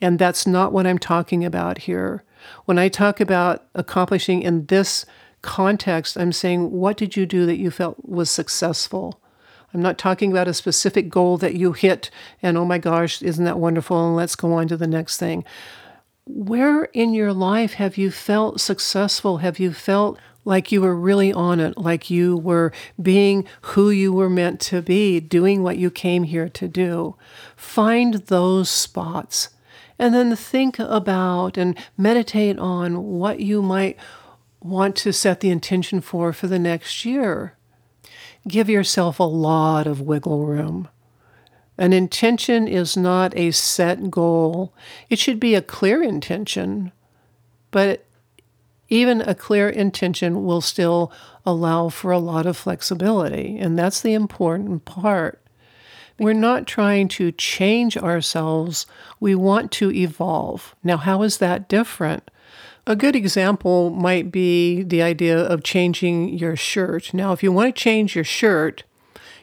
And 0.00 0.18
that's 0.18 0.46
not 0.46 0.72
what 0.72 0.86
I'm 0.86 0.98
talking 0.98 1.44
about 1.44 1.78
here. 1.78 2.22
When 2.64 2.78
I 2.78 2.88
talk 2.88 3.20
about 3.20 3.66
accomplishing 3.74 4.42
in 4.42 4.66
this 4.66 5.04
context, 5.42 6.16
I'm 6.16 6.32
saying, 6.32 6.70
what 6.70 6.96
did 6.96 7.16
you 7.16 7.26
do 7.26 7.46
that 7.46 7.58
you 7.58 7.70
felt 7.70 8.08
was 8.08 8.30
successful? 8.30 9.20
I'm 9.72 9.82
not 9.82 9.98
talking 9.98 10.30
about 10.30 10.48
a 10.48 10.54
specific 10.54 11.08
goal 11.10 11.36
that 11.38 11.54
you 11.54 11.72
hit 11.72 12.10
and, 12.42 12.56
oh 12.56 12.64
my 12.64 12.78
gosh, 12.78 13.22
isn't 13.22 13.44
that 13.44 13.58
wonderful? 13.58 14.06
And 14.06 14.16
let's 14.16 14.36
go 14.36 14.52
on 14.54 14.68
to 14.68 14.76
the 14.76 14.86
next 14.86 15.18
thing. 15.18 15.44
Where 16.26 16.84
in 16.84 17.14
your 17.14 17.32
life 17.32 17.74
have 17.74 17.96
you 17.96 18.10
felt 18.10 18.60
successful? 18.60 19.38
Have 19.38 19.58
you 19.58 19.72
felt 19.72 20.18
like 20.44 20.72
you 20.72 20.80
were 20.80 20.96
really 20.96 21.32
on 21.32 21.60
it, 21.60 21.76
like 21.76 22.08
you 22.08 22.36
were 22.36 22.72
being 23.00 23.46
who 23.62 23.90
you 23.90 24.12
were 24.12 24.30
meant 24.30 24.60
to 24.60 24.80
be, 24.80 25.20
doing 25.20 25.62
what 25.62 25.76
you 25.76 25.90
came 25.90 26.24
here 26.24 26.48
to 26.48 26.68
do? 26.68 27.16
Find 27.54 28.14
those 28.14 28.70
spots 28.70 29.50
and 29.98 30.14
then 30.14 30.34
think 30.36 30.78
about 30.78 31.58
and 31.58 31.76
meditate 31.96 32.58
on 32.58 33.02
what 33.04 33.40
you 33.40 33.60
might 33.60 33.98
want 34.60 34.96
to 34.96 35.12
set 35.12 35.40
the 35.40 35.50
intention 35.50 36.00
for 36.00 36.32
for 36.32 36.46
the 36.46 36.58
next 36.58 37.04
year. 37.04 37.57
Give 38.48 38.68
yourself 38.68 39.20
a 39.20 39.24
lot 39.24 39.86
of 39.86 40.00
wiggle 40.00 40.46
room. 40.46 40.88
An 41.76 41.92
intention 41.92 42.66
is 42.66 42.96
not 42.96 43.36
a 43.36 43.52
set 43.52 44.10
goal. 44.10 44.74
It 45.08 45.18
should 45.18 45.38
be 45.38 45.54
a 45.54 45.62
clear 45.62 46.02
intention, 46.02 46.90
but 47.70 48.04
even 48.88 49.20
a 49.20 49.34
clear 49.34 49.68
intention 49.68 50.44
will 50.44 50.60
still 50.60 51.12
allow 51.44 51.88
for 51.88 52.10
a 52.10 52.18
lot 52.18 52.46
of 52.46 52.56
flexibility, 52.56 53.58
and 53.58 53.78
that's 53.78 54.00
the 54.00 54.14
important 54.14 54.86
part. 54.86 55.42
We're 56.18 56.32
not 56.32 56.66
trying 56.66 57.08
to 57.08 57.30
change 57.32 57.96
ourselves, 57.96 58.86
we 59.20 59.34
want 59.34 59.70
to 59.72 59.92
evolve. 59.92 60.74
Now, 60.82 60.96
how 60.96 61.22
is 61.22 61.38
that 61.38 61.68
different? 61.68 62.28
A 62.88 62.96
good 62.96 63.14
example 63.14 63.90
might 63.90 64.32
be 64.32 64.82
the 64.82 65.02
idea 65.02 65.38
of 65.38 65.62
changing 65.62 66.30
your 66.38 66.56
shirt. 66.56 67.12
Now, 67.12 67.32
if 67.32 67.42
you 67.42 67.52
want 67.52 67.76
to 67.76 67.78
change 67.78 68.14
your 68.14 68.24
shirt, 68.24 68.84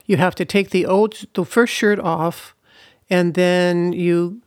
you 0.08 0.18
have 0.18 0.34
to 0.36 0.46
take 0.46 0.72
the 0.72 0.88
old 0.88 1.26
the 1.36 1.46
first 1.46 1.72
shirt 1.72 2.00
off 2.00 2.56
and 3.08 3.36
then 3.36 3.94
you 3.94 4.42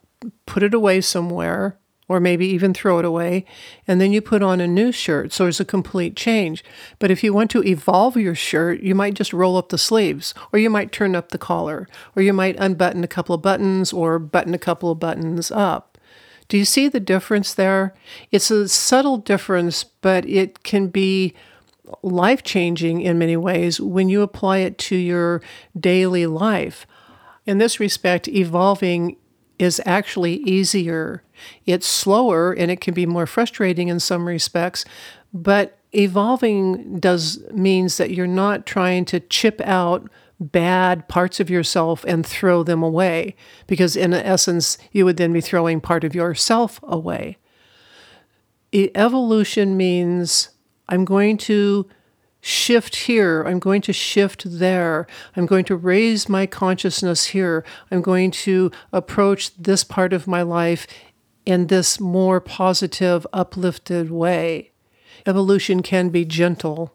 put 0.46 0.64
it 0.64 0.74
away 0.74 1.00
somewhere 1.00 1.78
or 2.08 2.18
maybe 2.18 2.46
even 2.46 2.74
throw 2.74 2.98
it 2.98 3.04
away, 3.04 3.44
and 3.86 4.00
then 4.00 4.12
you 4.12 4.20
put 4.20 4.42
on 4.42 4.60
a 4.60 4.66
new 4.66 4.90
shirt. 4.90 5.30
So 5.30 5.46
it's 5.46 5.60
a 5.60 5.64
complete 5.64 6.16
change. 6.16 6.64
But 6.98 7.10
if 7.10 7.22
you 7.22 7.34
want 7.34 7.50
to 7.50 7.62
evolve 7.62 8.16
your 8.16 8.34
shirt, 8.34 8.80
you 8.80 8.94
might 8.94 9.12
just 9.12 9.34
roll 9.34 9.58
up 9.58 9.68
the 9.68 9.76
sleeves, 9.76 10.32
or 10.50 10.58
you 10.58 10.70
might 10.70 10.90
turn 10.90 11.14
up 11.14 11.28
the 11.28 11.38
collar, 11.38 11.86
or 12.16 12.22
you 12.22 12.32
might 12.32 12.56
unbutton 12.58 13.04
a 13.04 13.08
couple 13.08 13.34
of 13.34 13.42
buttons 13.42 13.92
or 13.92 14.18
button 14.18 14.54
a 14.54 14.58
couple 14.58 14.90
of 14.90 14.98
buttons 14.98 15.50
up. 15.50 15.88
Do 16.48 16.56
you 16.56 16.64
see 16.64 16.88
the 16.88 17.00
difference 17.00 17.52
there? 17.54 17.94
It's 18.30 18.50
a 18.50 18.68
subtle 18.68 19.18
difference, 19.18 19.84
but 19.84 20.26
it 20.26 20.62
can 20.62 20.88
be 20.88 21.34
life 22.02 22.42
changing 22.42 23.00
in 23.02 23.18
many 23.18 23.36
ways 23.36 23.80
when 23.80 24.08
you 24.08 24.22
apply 24.22 24.58
it 24.58 24.78
to 24.78 24.96
your 24.96 25.42
daily 25.78 26.26
life. 26.26 26.86
In 27.46 27.58
this 27.58 27.80
respect, 27.80 28.28
evolving 28.28 29.16
is 29.58 29.80
actually 29.84 30.34
easier. 30.34 31.22
It's 31.66 31.86
slower 31.86 32.52
and 32.52 32.70
it 32.70 32.80
can 32.80 32.94
be 32.94 33.06
more 33.06 33.26
frustrating 33.26 33.88
in 33.88 34.00
some 34.00 34.26
respects, 34.26 34.84
but 35.32 35.78
evolving 35.92 37.00
does 37.00 37.40
means 37.52 37.96
that 37.96 38.11
you're 38.11 38.26
not 38.26 38.66
trying 38.66 39.04
to 39.06 39.20
chip 39.20 39.61
out 39.62 40.11
bad 40.40 41.09
parts 41.09 41.40
of 41.40 41.51
yourself 41.51 42.05
and 42.05 42.24
throw 42.24 42.62
them 42.62 42.83
away 42.83 43.35
because 43.66 43.96
in 43.96 44.14
essence 44.14 44.79
you 44.92 45.05
would 45.05 45.16
then 45.16 45.33
be 45.33 45.40
throwing 45.40 45.81
part 45.81 46.05
of 46.05 46.14
yourself 46.14 46.81
away. 46.85 47.37
Evolution 48.72 49.77
means 49.77 50.51
I'm 50.88 51.05
going 51.05 51.38
to 51.38 51.88
shift 52.40 52.94
here. 52.94 53.42
I'm 53.42 53.59
going 53.59 53.83
to 53.83 53.92
shift 53.92 54.44
there. 54.46 55.07
I'm 55.37 55.46
going 55.46 55.64
to 55.66 55.77
raise 55.77 56.29
my 56.29 56.46
consciousness 56.46 57.27
here. 57.27 57.64
I'm 57.90 58.01
going 58.01 58.31
to 58.31 58.70
approach 58.92 59.57
this 59.57 59.83
part 59.85 60.12
of 60.12 60.27
my 60.27 60.42
life 60.42 60.87
in 61.44 61.66
this 61.66 61.98
more 61.98 62.40
positive, 62.40 63.27
uplifted 63.33 64.11
way. 64.11 64.72
Evolution 65.27 65.83
can 65.83 66.11
be 66.11 66.24
gentle. 66.24 66.94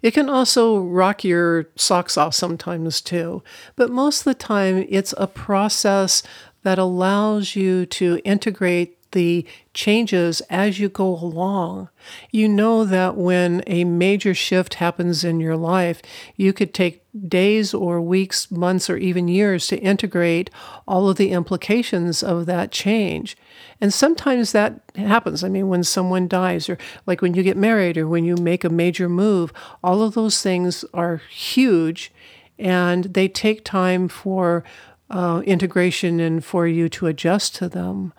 It 0.00 0.14
can 0.14 0.28
also 0.28 0.78
rock 0.78 1.24
your 1.24 1.68
socks 1.74 2.16
off 2.16 2.34
sometimes 2.34 3.00
too, 3.00 3.42
but 3.74 3.90
most 3.90 4.20
of 4.20 4.24
the 4.24 4.34
time 4.34 4.86
it's 4.88 5.14
a 5.18 5.26
process 5.26 6.22
that 6.62 6.78
allows 6.78 7.56
you 7.56 7.86
to 7.86 8.20
integrate 8.24 8.97
the 9.12 9.46
changes 9.74 10.40
as 10.50 10.78
you 10.78 10.88
go 10.88 11.06
along. 11.06 11.88
You 12.30 12.48
know 12.48 12.84
that 12.84 13.16
when 13.16 13.62
a 13.66 13.84
major 13.84 14.34
shift 14.34 14.74
happens 14.74 15.24
in 15.24 15.40
your 15.40 15.56
life, 15.56 16.02
you 16.36 16.52
could 16.52 16.74
take 16.74 17.02
days 17.28 17.74
or 17.74 18.00
weeks, 18.00 18.50
months, 18.50 18.88
or 18.88 18.96
even 18.96 19.28
years 19.28 19.66
to 19.68 19.78
integrate 19.78 20.50
all 20.86 21.08
of 21.08 21.16
the 21.16 21.30
implications 21.30 22.22
of 22.22 22.46
that 22.46 22.70
change. 22.70 23.36
And 23.80 23.92
sometimes 23.92 24.52
that 24.52 24.80
happens. 24.94 25.42
I 25.42 25.48
mean, 25.48 25.68
when 25.68 25.84
someone 25.84 26.28
dies, 26.28 26.68
or 26.68 26.78
like 27.06 27.22
when 27.22 27.34
you 27.34 27.42
get 27.42 27.56
married, 27.56 27.96
or 27.96 28.06
when 28.06 28.24
you 28.24 28.36
make 28.36 28.64
a 28.64 28.68
major 28.68 29.08
move, 29.08 29.52
all 29.82 30.02
of 30.02 30.14
those 30.14 30.42
things 30.42 30.84
are 30.92 31.22
huge 31.30 32.12
and 32.58 33.04
they 33.04 33.28
take 33.28 33.64
time 33.64 34.08
for 34.08 34.64
uh, 35.10 35.42
integration 35.46 36.20
and 36.20 36.44
for 36.44 36.66
you 36.66 36.88
to 36.88 37.06
adjust 37.06 37.54
to 37.56 37.68
them. 37.68 38.12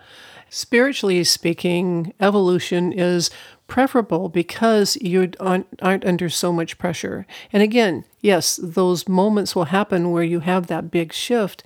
Spiritually 0.49 1.23
speaking, 1.23 2.13
evolution 2.19 2.91
is 2.91 3.29
preferable 3.67 4.29
because 4.29 4.97
you 4.97 5.31
aren't 5.39 5.67
under 5.81 6.29
so 6.29 6.51
much 6.51 6.77
pressure. 6.77 7.27
And 7.53 7.61
again, 7.61 8.03
yes, 8.19 8.59
those 8.61 9.07
moments 9.07 9.55
will 9.55 9.65
happen 9.65 10.11
where 10.11 10.23
you 10.23 10.39
have 10.39 10.67
that 10.67 10.89
big 10.89 11.13
shift. 11.13 11.63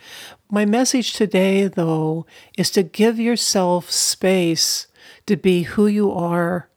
My 0.51 0.65
message 0.65 1.13
today, 1.13 1.67
though, 1.67 2.25
is 2.57 2.69
to 2.71 2.83
give 2.83 3.19
yourself 3.19 3.89
space 3.89 4.87
to 5.25 5.37
be 5.37 5.63
who 5.63 5.87
you 5.87 6.11
are. 6.11 6.67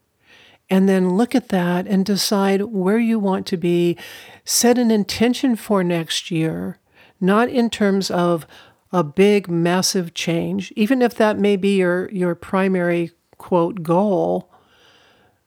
And 0.71 0.88
then 0.88 1.16
look 1.16 1.35
at 1.35 1.49
that 1.49 1.87
and 1.87 2.05
decide 2.05 2.62
where 2.62 2.99
you 2.99 3.19
want 3.19 3.47
to 3.49 3.57
be. 3.57 3.97
Set 4.45 4.79
an 4.79 4.90
intention 4.90 5.57
for 5.57 5.85
next 5.85 6.31
year, 6.31 6.79
not 7.21 7.49
in 7.49 7.69
terms 7.71 8.11
of 8.11 8.47
a 8.92 9.03
big, 9.03 9.49
massive 9.49 10.14
change, 10.14 10.72
even 10.77 11.03
if 11.03 11.14
that 11.14 11.38
may 11.38 11.57
be 11.57 11.77
your, 11.77 12.11
your 12.11 12.35
primary 12.35 13.11
quote 13.38 13.83
goal, 13.83 14.51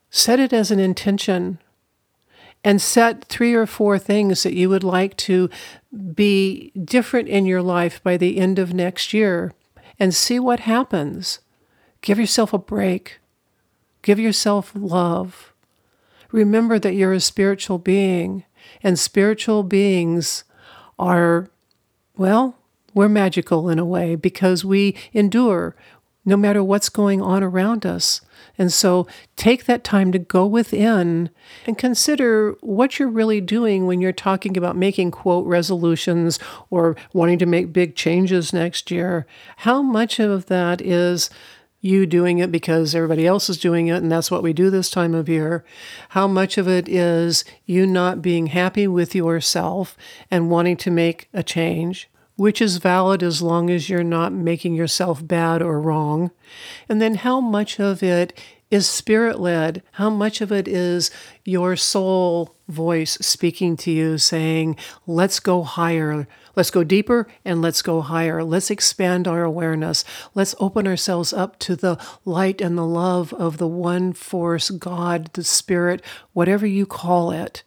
set 0.10 0.40
it 0.40 0.54
as 0.54 0.72
an 0.72 0.80
intention 0.80 1.60
and 2.64 2.82
set 2.82 3.26
three 3.26 3.54
or 3.54 3.66
four 3.66 3.98
things 3.98 4.44
that 4.44 4.54
you 4.54 4.70
would 4.70 4.84
like 4.84 5.16
to 5.16 5.50
be 6.14 6.72
different 6.72 7.30
in 7.30 7.46
your 7.46 7.62
life 7.62 8.04
by 8.04 8.18
the 8.18 8.38
end 8.38 8.60
of 8.60 8.74
next 8.74 9.14
year 9.14 9.54
and 9.98 10.14
see 10.14 10.40
what 10.40 10.62
happens. 10.62 11.40
Give 12.02 12.20
yourself 12.20 12.54
a 12.54 12.58
break. 12.58 13.20
Give 14.02 14.20
yourself 14.20 14.72
love. 14.76 15.54
Remember 16.32 16.80
that 16.80 16.94
you're 16.94 17.14
a 17.14 17.20
spiritual 17.20 17.80
being, 17.80 18.46
and 18.84 19.00
spiritual 19.00 19.64
beings 19.64 20.44
are, 21.00 21.50
well, 22.16 22.59
we're 22.94 23.10
magical 23.10 23.70
in 23.70 23.80
a 23.80 23.86
way 23.86 24.16
because 24.16 24.66
we 24.66 24.96
endure 25.14 25.76
no 26.26 26.38
matter 26.38 26.64
what's 26.64 26.90
going 26.90 27.22
on 27.22 27.44
around 27.44 27.86
us. 27.86 28.22
And 28.58 28.72
so 28.72 29.08
take 29.36 29.66
that 29.66 29.84
time 29.84 30.12
to 30.12 30.20
go 30.20 30.46
within 30.46 31.30
and 31.66 31.78
consider 31.78 32.56
what 32.62 33.00
you're 33.00 33.08
really 33.10 33.42
doing 33.42 33.86
when 33.86 34.02
you're 34.02 34.12
talking 34.12 34.58
about 34.58 34.76
making 34.76 35.12
quote 35.12 35.46
resolutions 35.48 36.40
or 36.70 36.96
wanting 37.14 37.40
to 37.40 37.46
make 37.46 37.74
big 37.74 37.96
changes 37.96 38.54
next 38.54 38.92
year. 38.92 39.26
How 39.58 39.82
much 39.82 40.20
of 40.20 40.48
that 40.48 40.82
is 40.82 41.30
you 41.82 42.06
doing 42.06 42.40
it 42.40 42.52
because 42.52 42.94
everybody 42.94 43.26
else 43.26 43.50
is 43.50 43.58
doing 43.58 43.88
it 43.88 44.04
and 44.04 44.12
that's 44.12 44.30
what 44.30 44.44
we 44.44 44.52
do 44.52 44.70
this 44.70 44.92
time 44.92 45.16
of 45.16 45.30
year? 45.30 45.64
How 46.10 46.28
much 46.28 46.58
of 46.58 46.68
it 46.68 46.90
is 46.90 47.46
you 47.66 47.88
not 47.88 48.22
being 48.22 48.48
happy 48.48 48.88
with 48.88 49.16
yourself 49.16 49.96
and 50.30 50.52
wanting 50.52 50.76
to 50.78 50.92
make 50.92 51.30
a 51.34 51.44
change? 51.44 52.09
Which 52.40 52.62
is 52.62 52.78
valid 52.78 53.22
as 53.22 53.42
long 53.42 53.70
as 53.70 53.90
you're 53.90 54.04
not 54.04 54.32
making 54.32 54.74
yourself 54.74 55.26
bad 55.26 55.62
or 55.62 55.82
wrong. 55.82 56.32
And 56.88 57.02
then 57.02 57.16
how 57.16 57.42
much 57.42 57.80
of 57.80 58.02
it 58.02 58.40
is 58.72 58.88
spirit 58.88 59.40
led? 59.40 59.84
How 59.94 60.10
much 60.10 60.40
of 60.40 60.52
it 60.52 60.68
is 60.68 61.12
your 61.44 61.76
soul 61.76 62.56
voice 62.68 63.14
speaking 63.16 63.76
to 63.78 63.92
you 63.92 64.18
saying, 64.18 64.78
let's 65.06 65.40
go 65.40 65.64
higher, 65.64 66.28
Let's 66.60 66.72
go 66.72 66.84
deeper 66.84 67.26
and 67.46 67.62
let's 67.62 67.82
go 67.82 68.02
higher. 68.02 68.44
Let's 68.44 68.70
expand 68.70 69.30
our 69.30 69.44
awareness. 69.44 70.04
Let's 70.36 70.56
open 70.60 70.88
ourselves 70.88 71.32
up 71.32 71.58
to 71.60 71.74
the 71.74 71.98
light 72.26 72.60
and 72.60 72.78
the 72.78 72.86
love 72.86 73.32
of 73.34 73.60
the 73.60 73.68
one 73.68 74.12
force, 74.12 74.70
God, 74.70 75.32
the 75.36 75.46
Spirit, 75.46 76.04
whatever 76.34 76.68
you 76.68 76.86
call 76.86 77.32
it. 77.32 77.64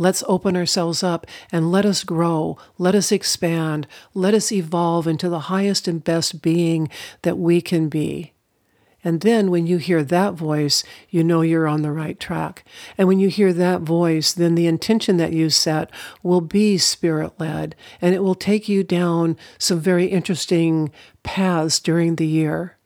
Let's 0.00 0.24
open 0.26 0.56
ourselves 0.56 1.02
up 1.02 1.26
and 1.52 1.70
let 1.70 1.84
us 1.84 2.04
grow. 2.04 2.56
Let 2.78 2.94
us 2.94 3.12
expand. 3.12 3.86
Let 4.14 4.32
us 4.32 4.50
evolve 4.50 5.06
into 5.06 5.28
the 5.28 5.40
highest 5.40 5.86
and 5.86 6.02
best 6.02 6.40
being 6.40 6.88
that 7.20 7.36
we 7.36 7.60
can 7.60 7.90
be. 7.90 8.32
And 9.04 9.20
then 9.20 9.50
when 9.50 9.66
you 9.66 9.76
hear 9.76 10.02
that 10.02 10.32
voice, 10.32 10.84
you 11.10 11.22
know 11.22 11.42
you're 11.42 11.68
on 11.68 11.82
the 11.82 11.92
right 11.92 12.18
track. 12.18 12.64
And 12.96 13.08
when 13.08 13.20
you 13.20 13.28
hear 13.28 13.52
that 13.52 13.82
voice, 13.82 14.32
then 14.32 14.54
the 14.54 14.66
intention 14.66 15.18
that 15.18 15.34
you 15.34 15.50
set 15.50 15.90
will 16.22 16.40
be 16.40 16.78
spirit 16.78 17.38
led 17.38 17.76
and 18.00 18.14
it 18.14 18.22
will 18.22 18.34
take 18.34 18.70
you 18.70 18.82
down 18.82 19.36
some 19.58 19.80
very 19.80 20.06
interesting 20.06 20.90
paths 21.22 21.78
during 21.78 22.16
the 22.16 22.26
year. 22.26 22.78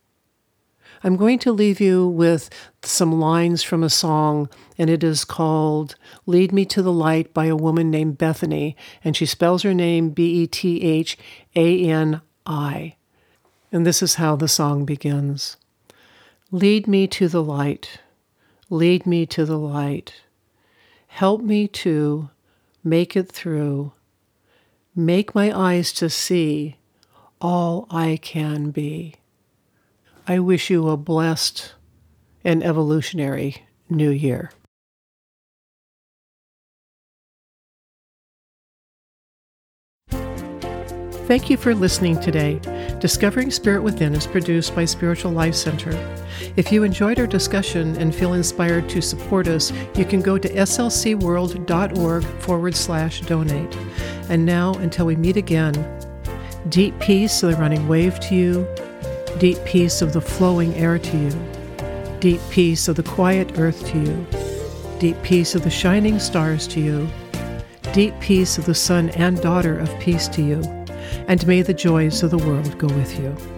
I'm 1.05 1.17
going 1.17 1.39
to 1.41 1.53
leave 1.53 1.83
you 1.83 2.09
with 2.09 2.49
some 2.83 3.21
lines 3.21 3.63
from 3.63 3.83
a 3.83 3.91
song, 3.91 4.49
and 4.79 4.89
it 4.89 5.05
is 5.05 5.27
called 5.27 5.97
Lead 6.25 6.51
Me 6.51 6.65
to 6.65 6.81
the 6.81 6.93
Light 6.95 7.35
by 7.35 7.45
a 7.45 7.55
woman 7.55 7.91
named 7.91 8.17
Bethani, 8.17 8.75
and 9.05 9.15
she 9.15 9.27
spells 9.27 9.65
her 9.65 9.75
name 9.75 10.09
B 10.09 10.43
E 10.43 10.47
T 10.47 10.83
H 10.83 11.19
A 11.55 11.85
N 11.85 12.23
I. 12.47 12.97
And 13.71 13.85
this 13.85 14.03
is 14.03 14.15
how 14.15 14.35
the 14.35 14.49
song 14.49 14.87
begins. 14.87 15.59
Lead 16.51 16.89
me 16.89 17.07
to 17.09 17.29
the 17.29 17.43
light. 17.43 18.01
Lead 18.71 19.05
me 19.05 19.27
to 19.27 19.45
the 19.45 19.59
light. 19.59 20.23
Help 21.09 21.43
me 21.43 21.69
to 21.69 22.31
make 22.83 23.15
it 23.15 23.31
through. 23.31 23.93
Make 24.97 25.35
my 25.35 25.53
eyes 25.53 25.93
to 25.95 26.09
see 26.09 26.77
all 27.43 27.87
I 27.91 28.19
can 28.23 28.71
be. 28.71 29.17
I 30.27 30.39
wish 30.39 30.71
you 30.71 30.89
a 30.89 30.97
blessed 30.97 31.75
and 32.45 32.65
evolutionary 32.65 33.67
new 33.91 34.11
year. 34.11 34.51
Thank 41.27 41.51
you 41.51 41.57
for 41.57 41.75
listening 41.75 42.21
today. 42.21 42.61
Discovering 43.01 43.51
Spirit 43.51 43.83
Within 43.83 44.15
is 44.15 44.27
produced 44.27 44.75
by 44.75 44.87
Spiritual 44.87 45.33
Life 45.33 45.55
Center. 45.55 45.93
If 46.57 46.73
you 46.73 46.85
enjoyed 46.85 47.19
our 47.19 47.27
discussion 47.27 47.97
and 47.97 48.15
feel 48.15 48.33
inspired 48.33 48.89
to 48.91 49.03
support 49.03 49.47
us, 49.49 49.73
you 49.95 50.05
can 50.07 50.21
go 50.21 50.39
to 50.39 50.49
slcworld.org 50.49 52.25
forward 52.25 52.75
slash 52.75 53.21
donate. 53.23 53.77
And 54.29 54.47
now, 54.47 54.75
until 54.75 55.07
we 55.07 55.17
meet 55.17 55.37
again, 55.37 55.73
deep 56.69 56.99
peace 56.99 57.43
of 57.43 57.51
the 57.51 57.57
running 57.57 57.89
wave 57.89 58.21
to 58.21 58.35
you, 58.35 58.67
deep 59.39 59.59
peace 59.65 60.01
of 60.01 60.13
the 60.13 60.21
flowing 60.21 60.75
air 60.75 60.99
to 60.99 61.17
you, 61.17 61.31
deep 62.21 62.41
peace 62.51 62.89
of 62.89 62.97
the 62.97 63.03
quiet 63.03 63.59
earth 63.59 63.87
to 63.89 63.99
you, 63.99 64.27
deep 64.99 65.21
peace 65.23 65.55
of 65.55 65.65
the 65.65 65.71
shining 65.71 66.19
stars 66.19 66.67
to 66.69 66.81
you, 66.81 67.09
deep 67.93 68.19
peace 68.21 68.59
of 68.59 68.67
the 68.67 68.75
son 68.75 69.11
and 69.11 69.41
daughter 69.41 69.79
of 69.79 69.99
peace 69.99 70.29
to 70.29 70.43
you. 70.43 70.63
And 71.29 71.47
may 71.47 71.63
the 71.63 71.75
joys 71.75 72.23
of 72.23 72.31
the 72.31 72.39
world 72.39 72.79
go 72.79 72.87
with 72.89 73.19
you. 73.19 73.54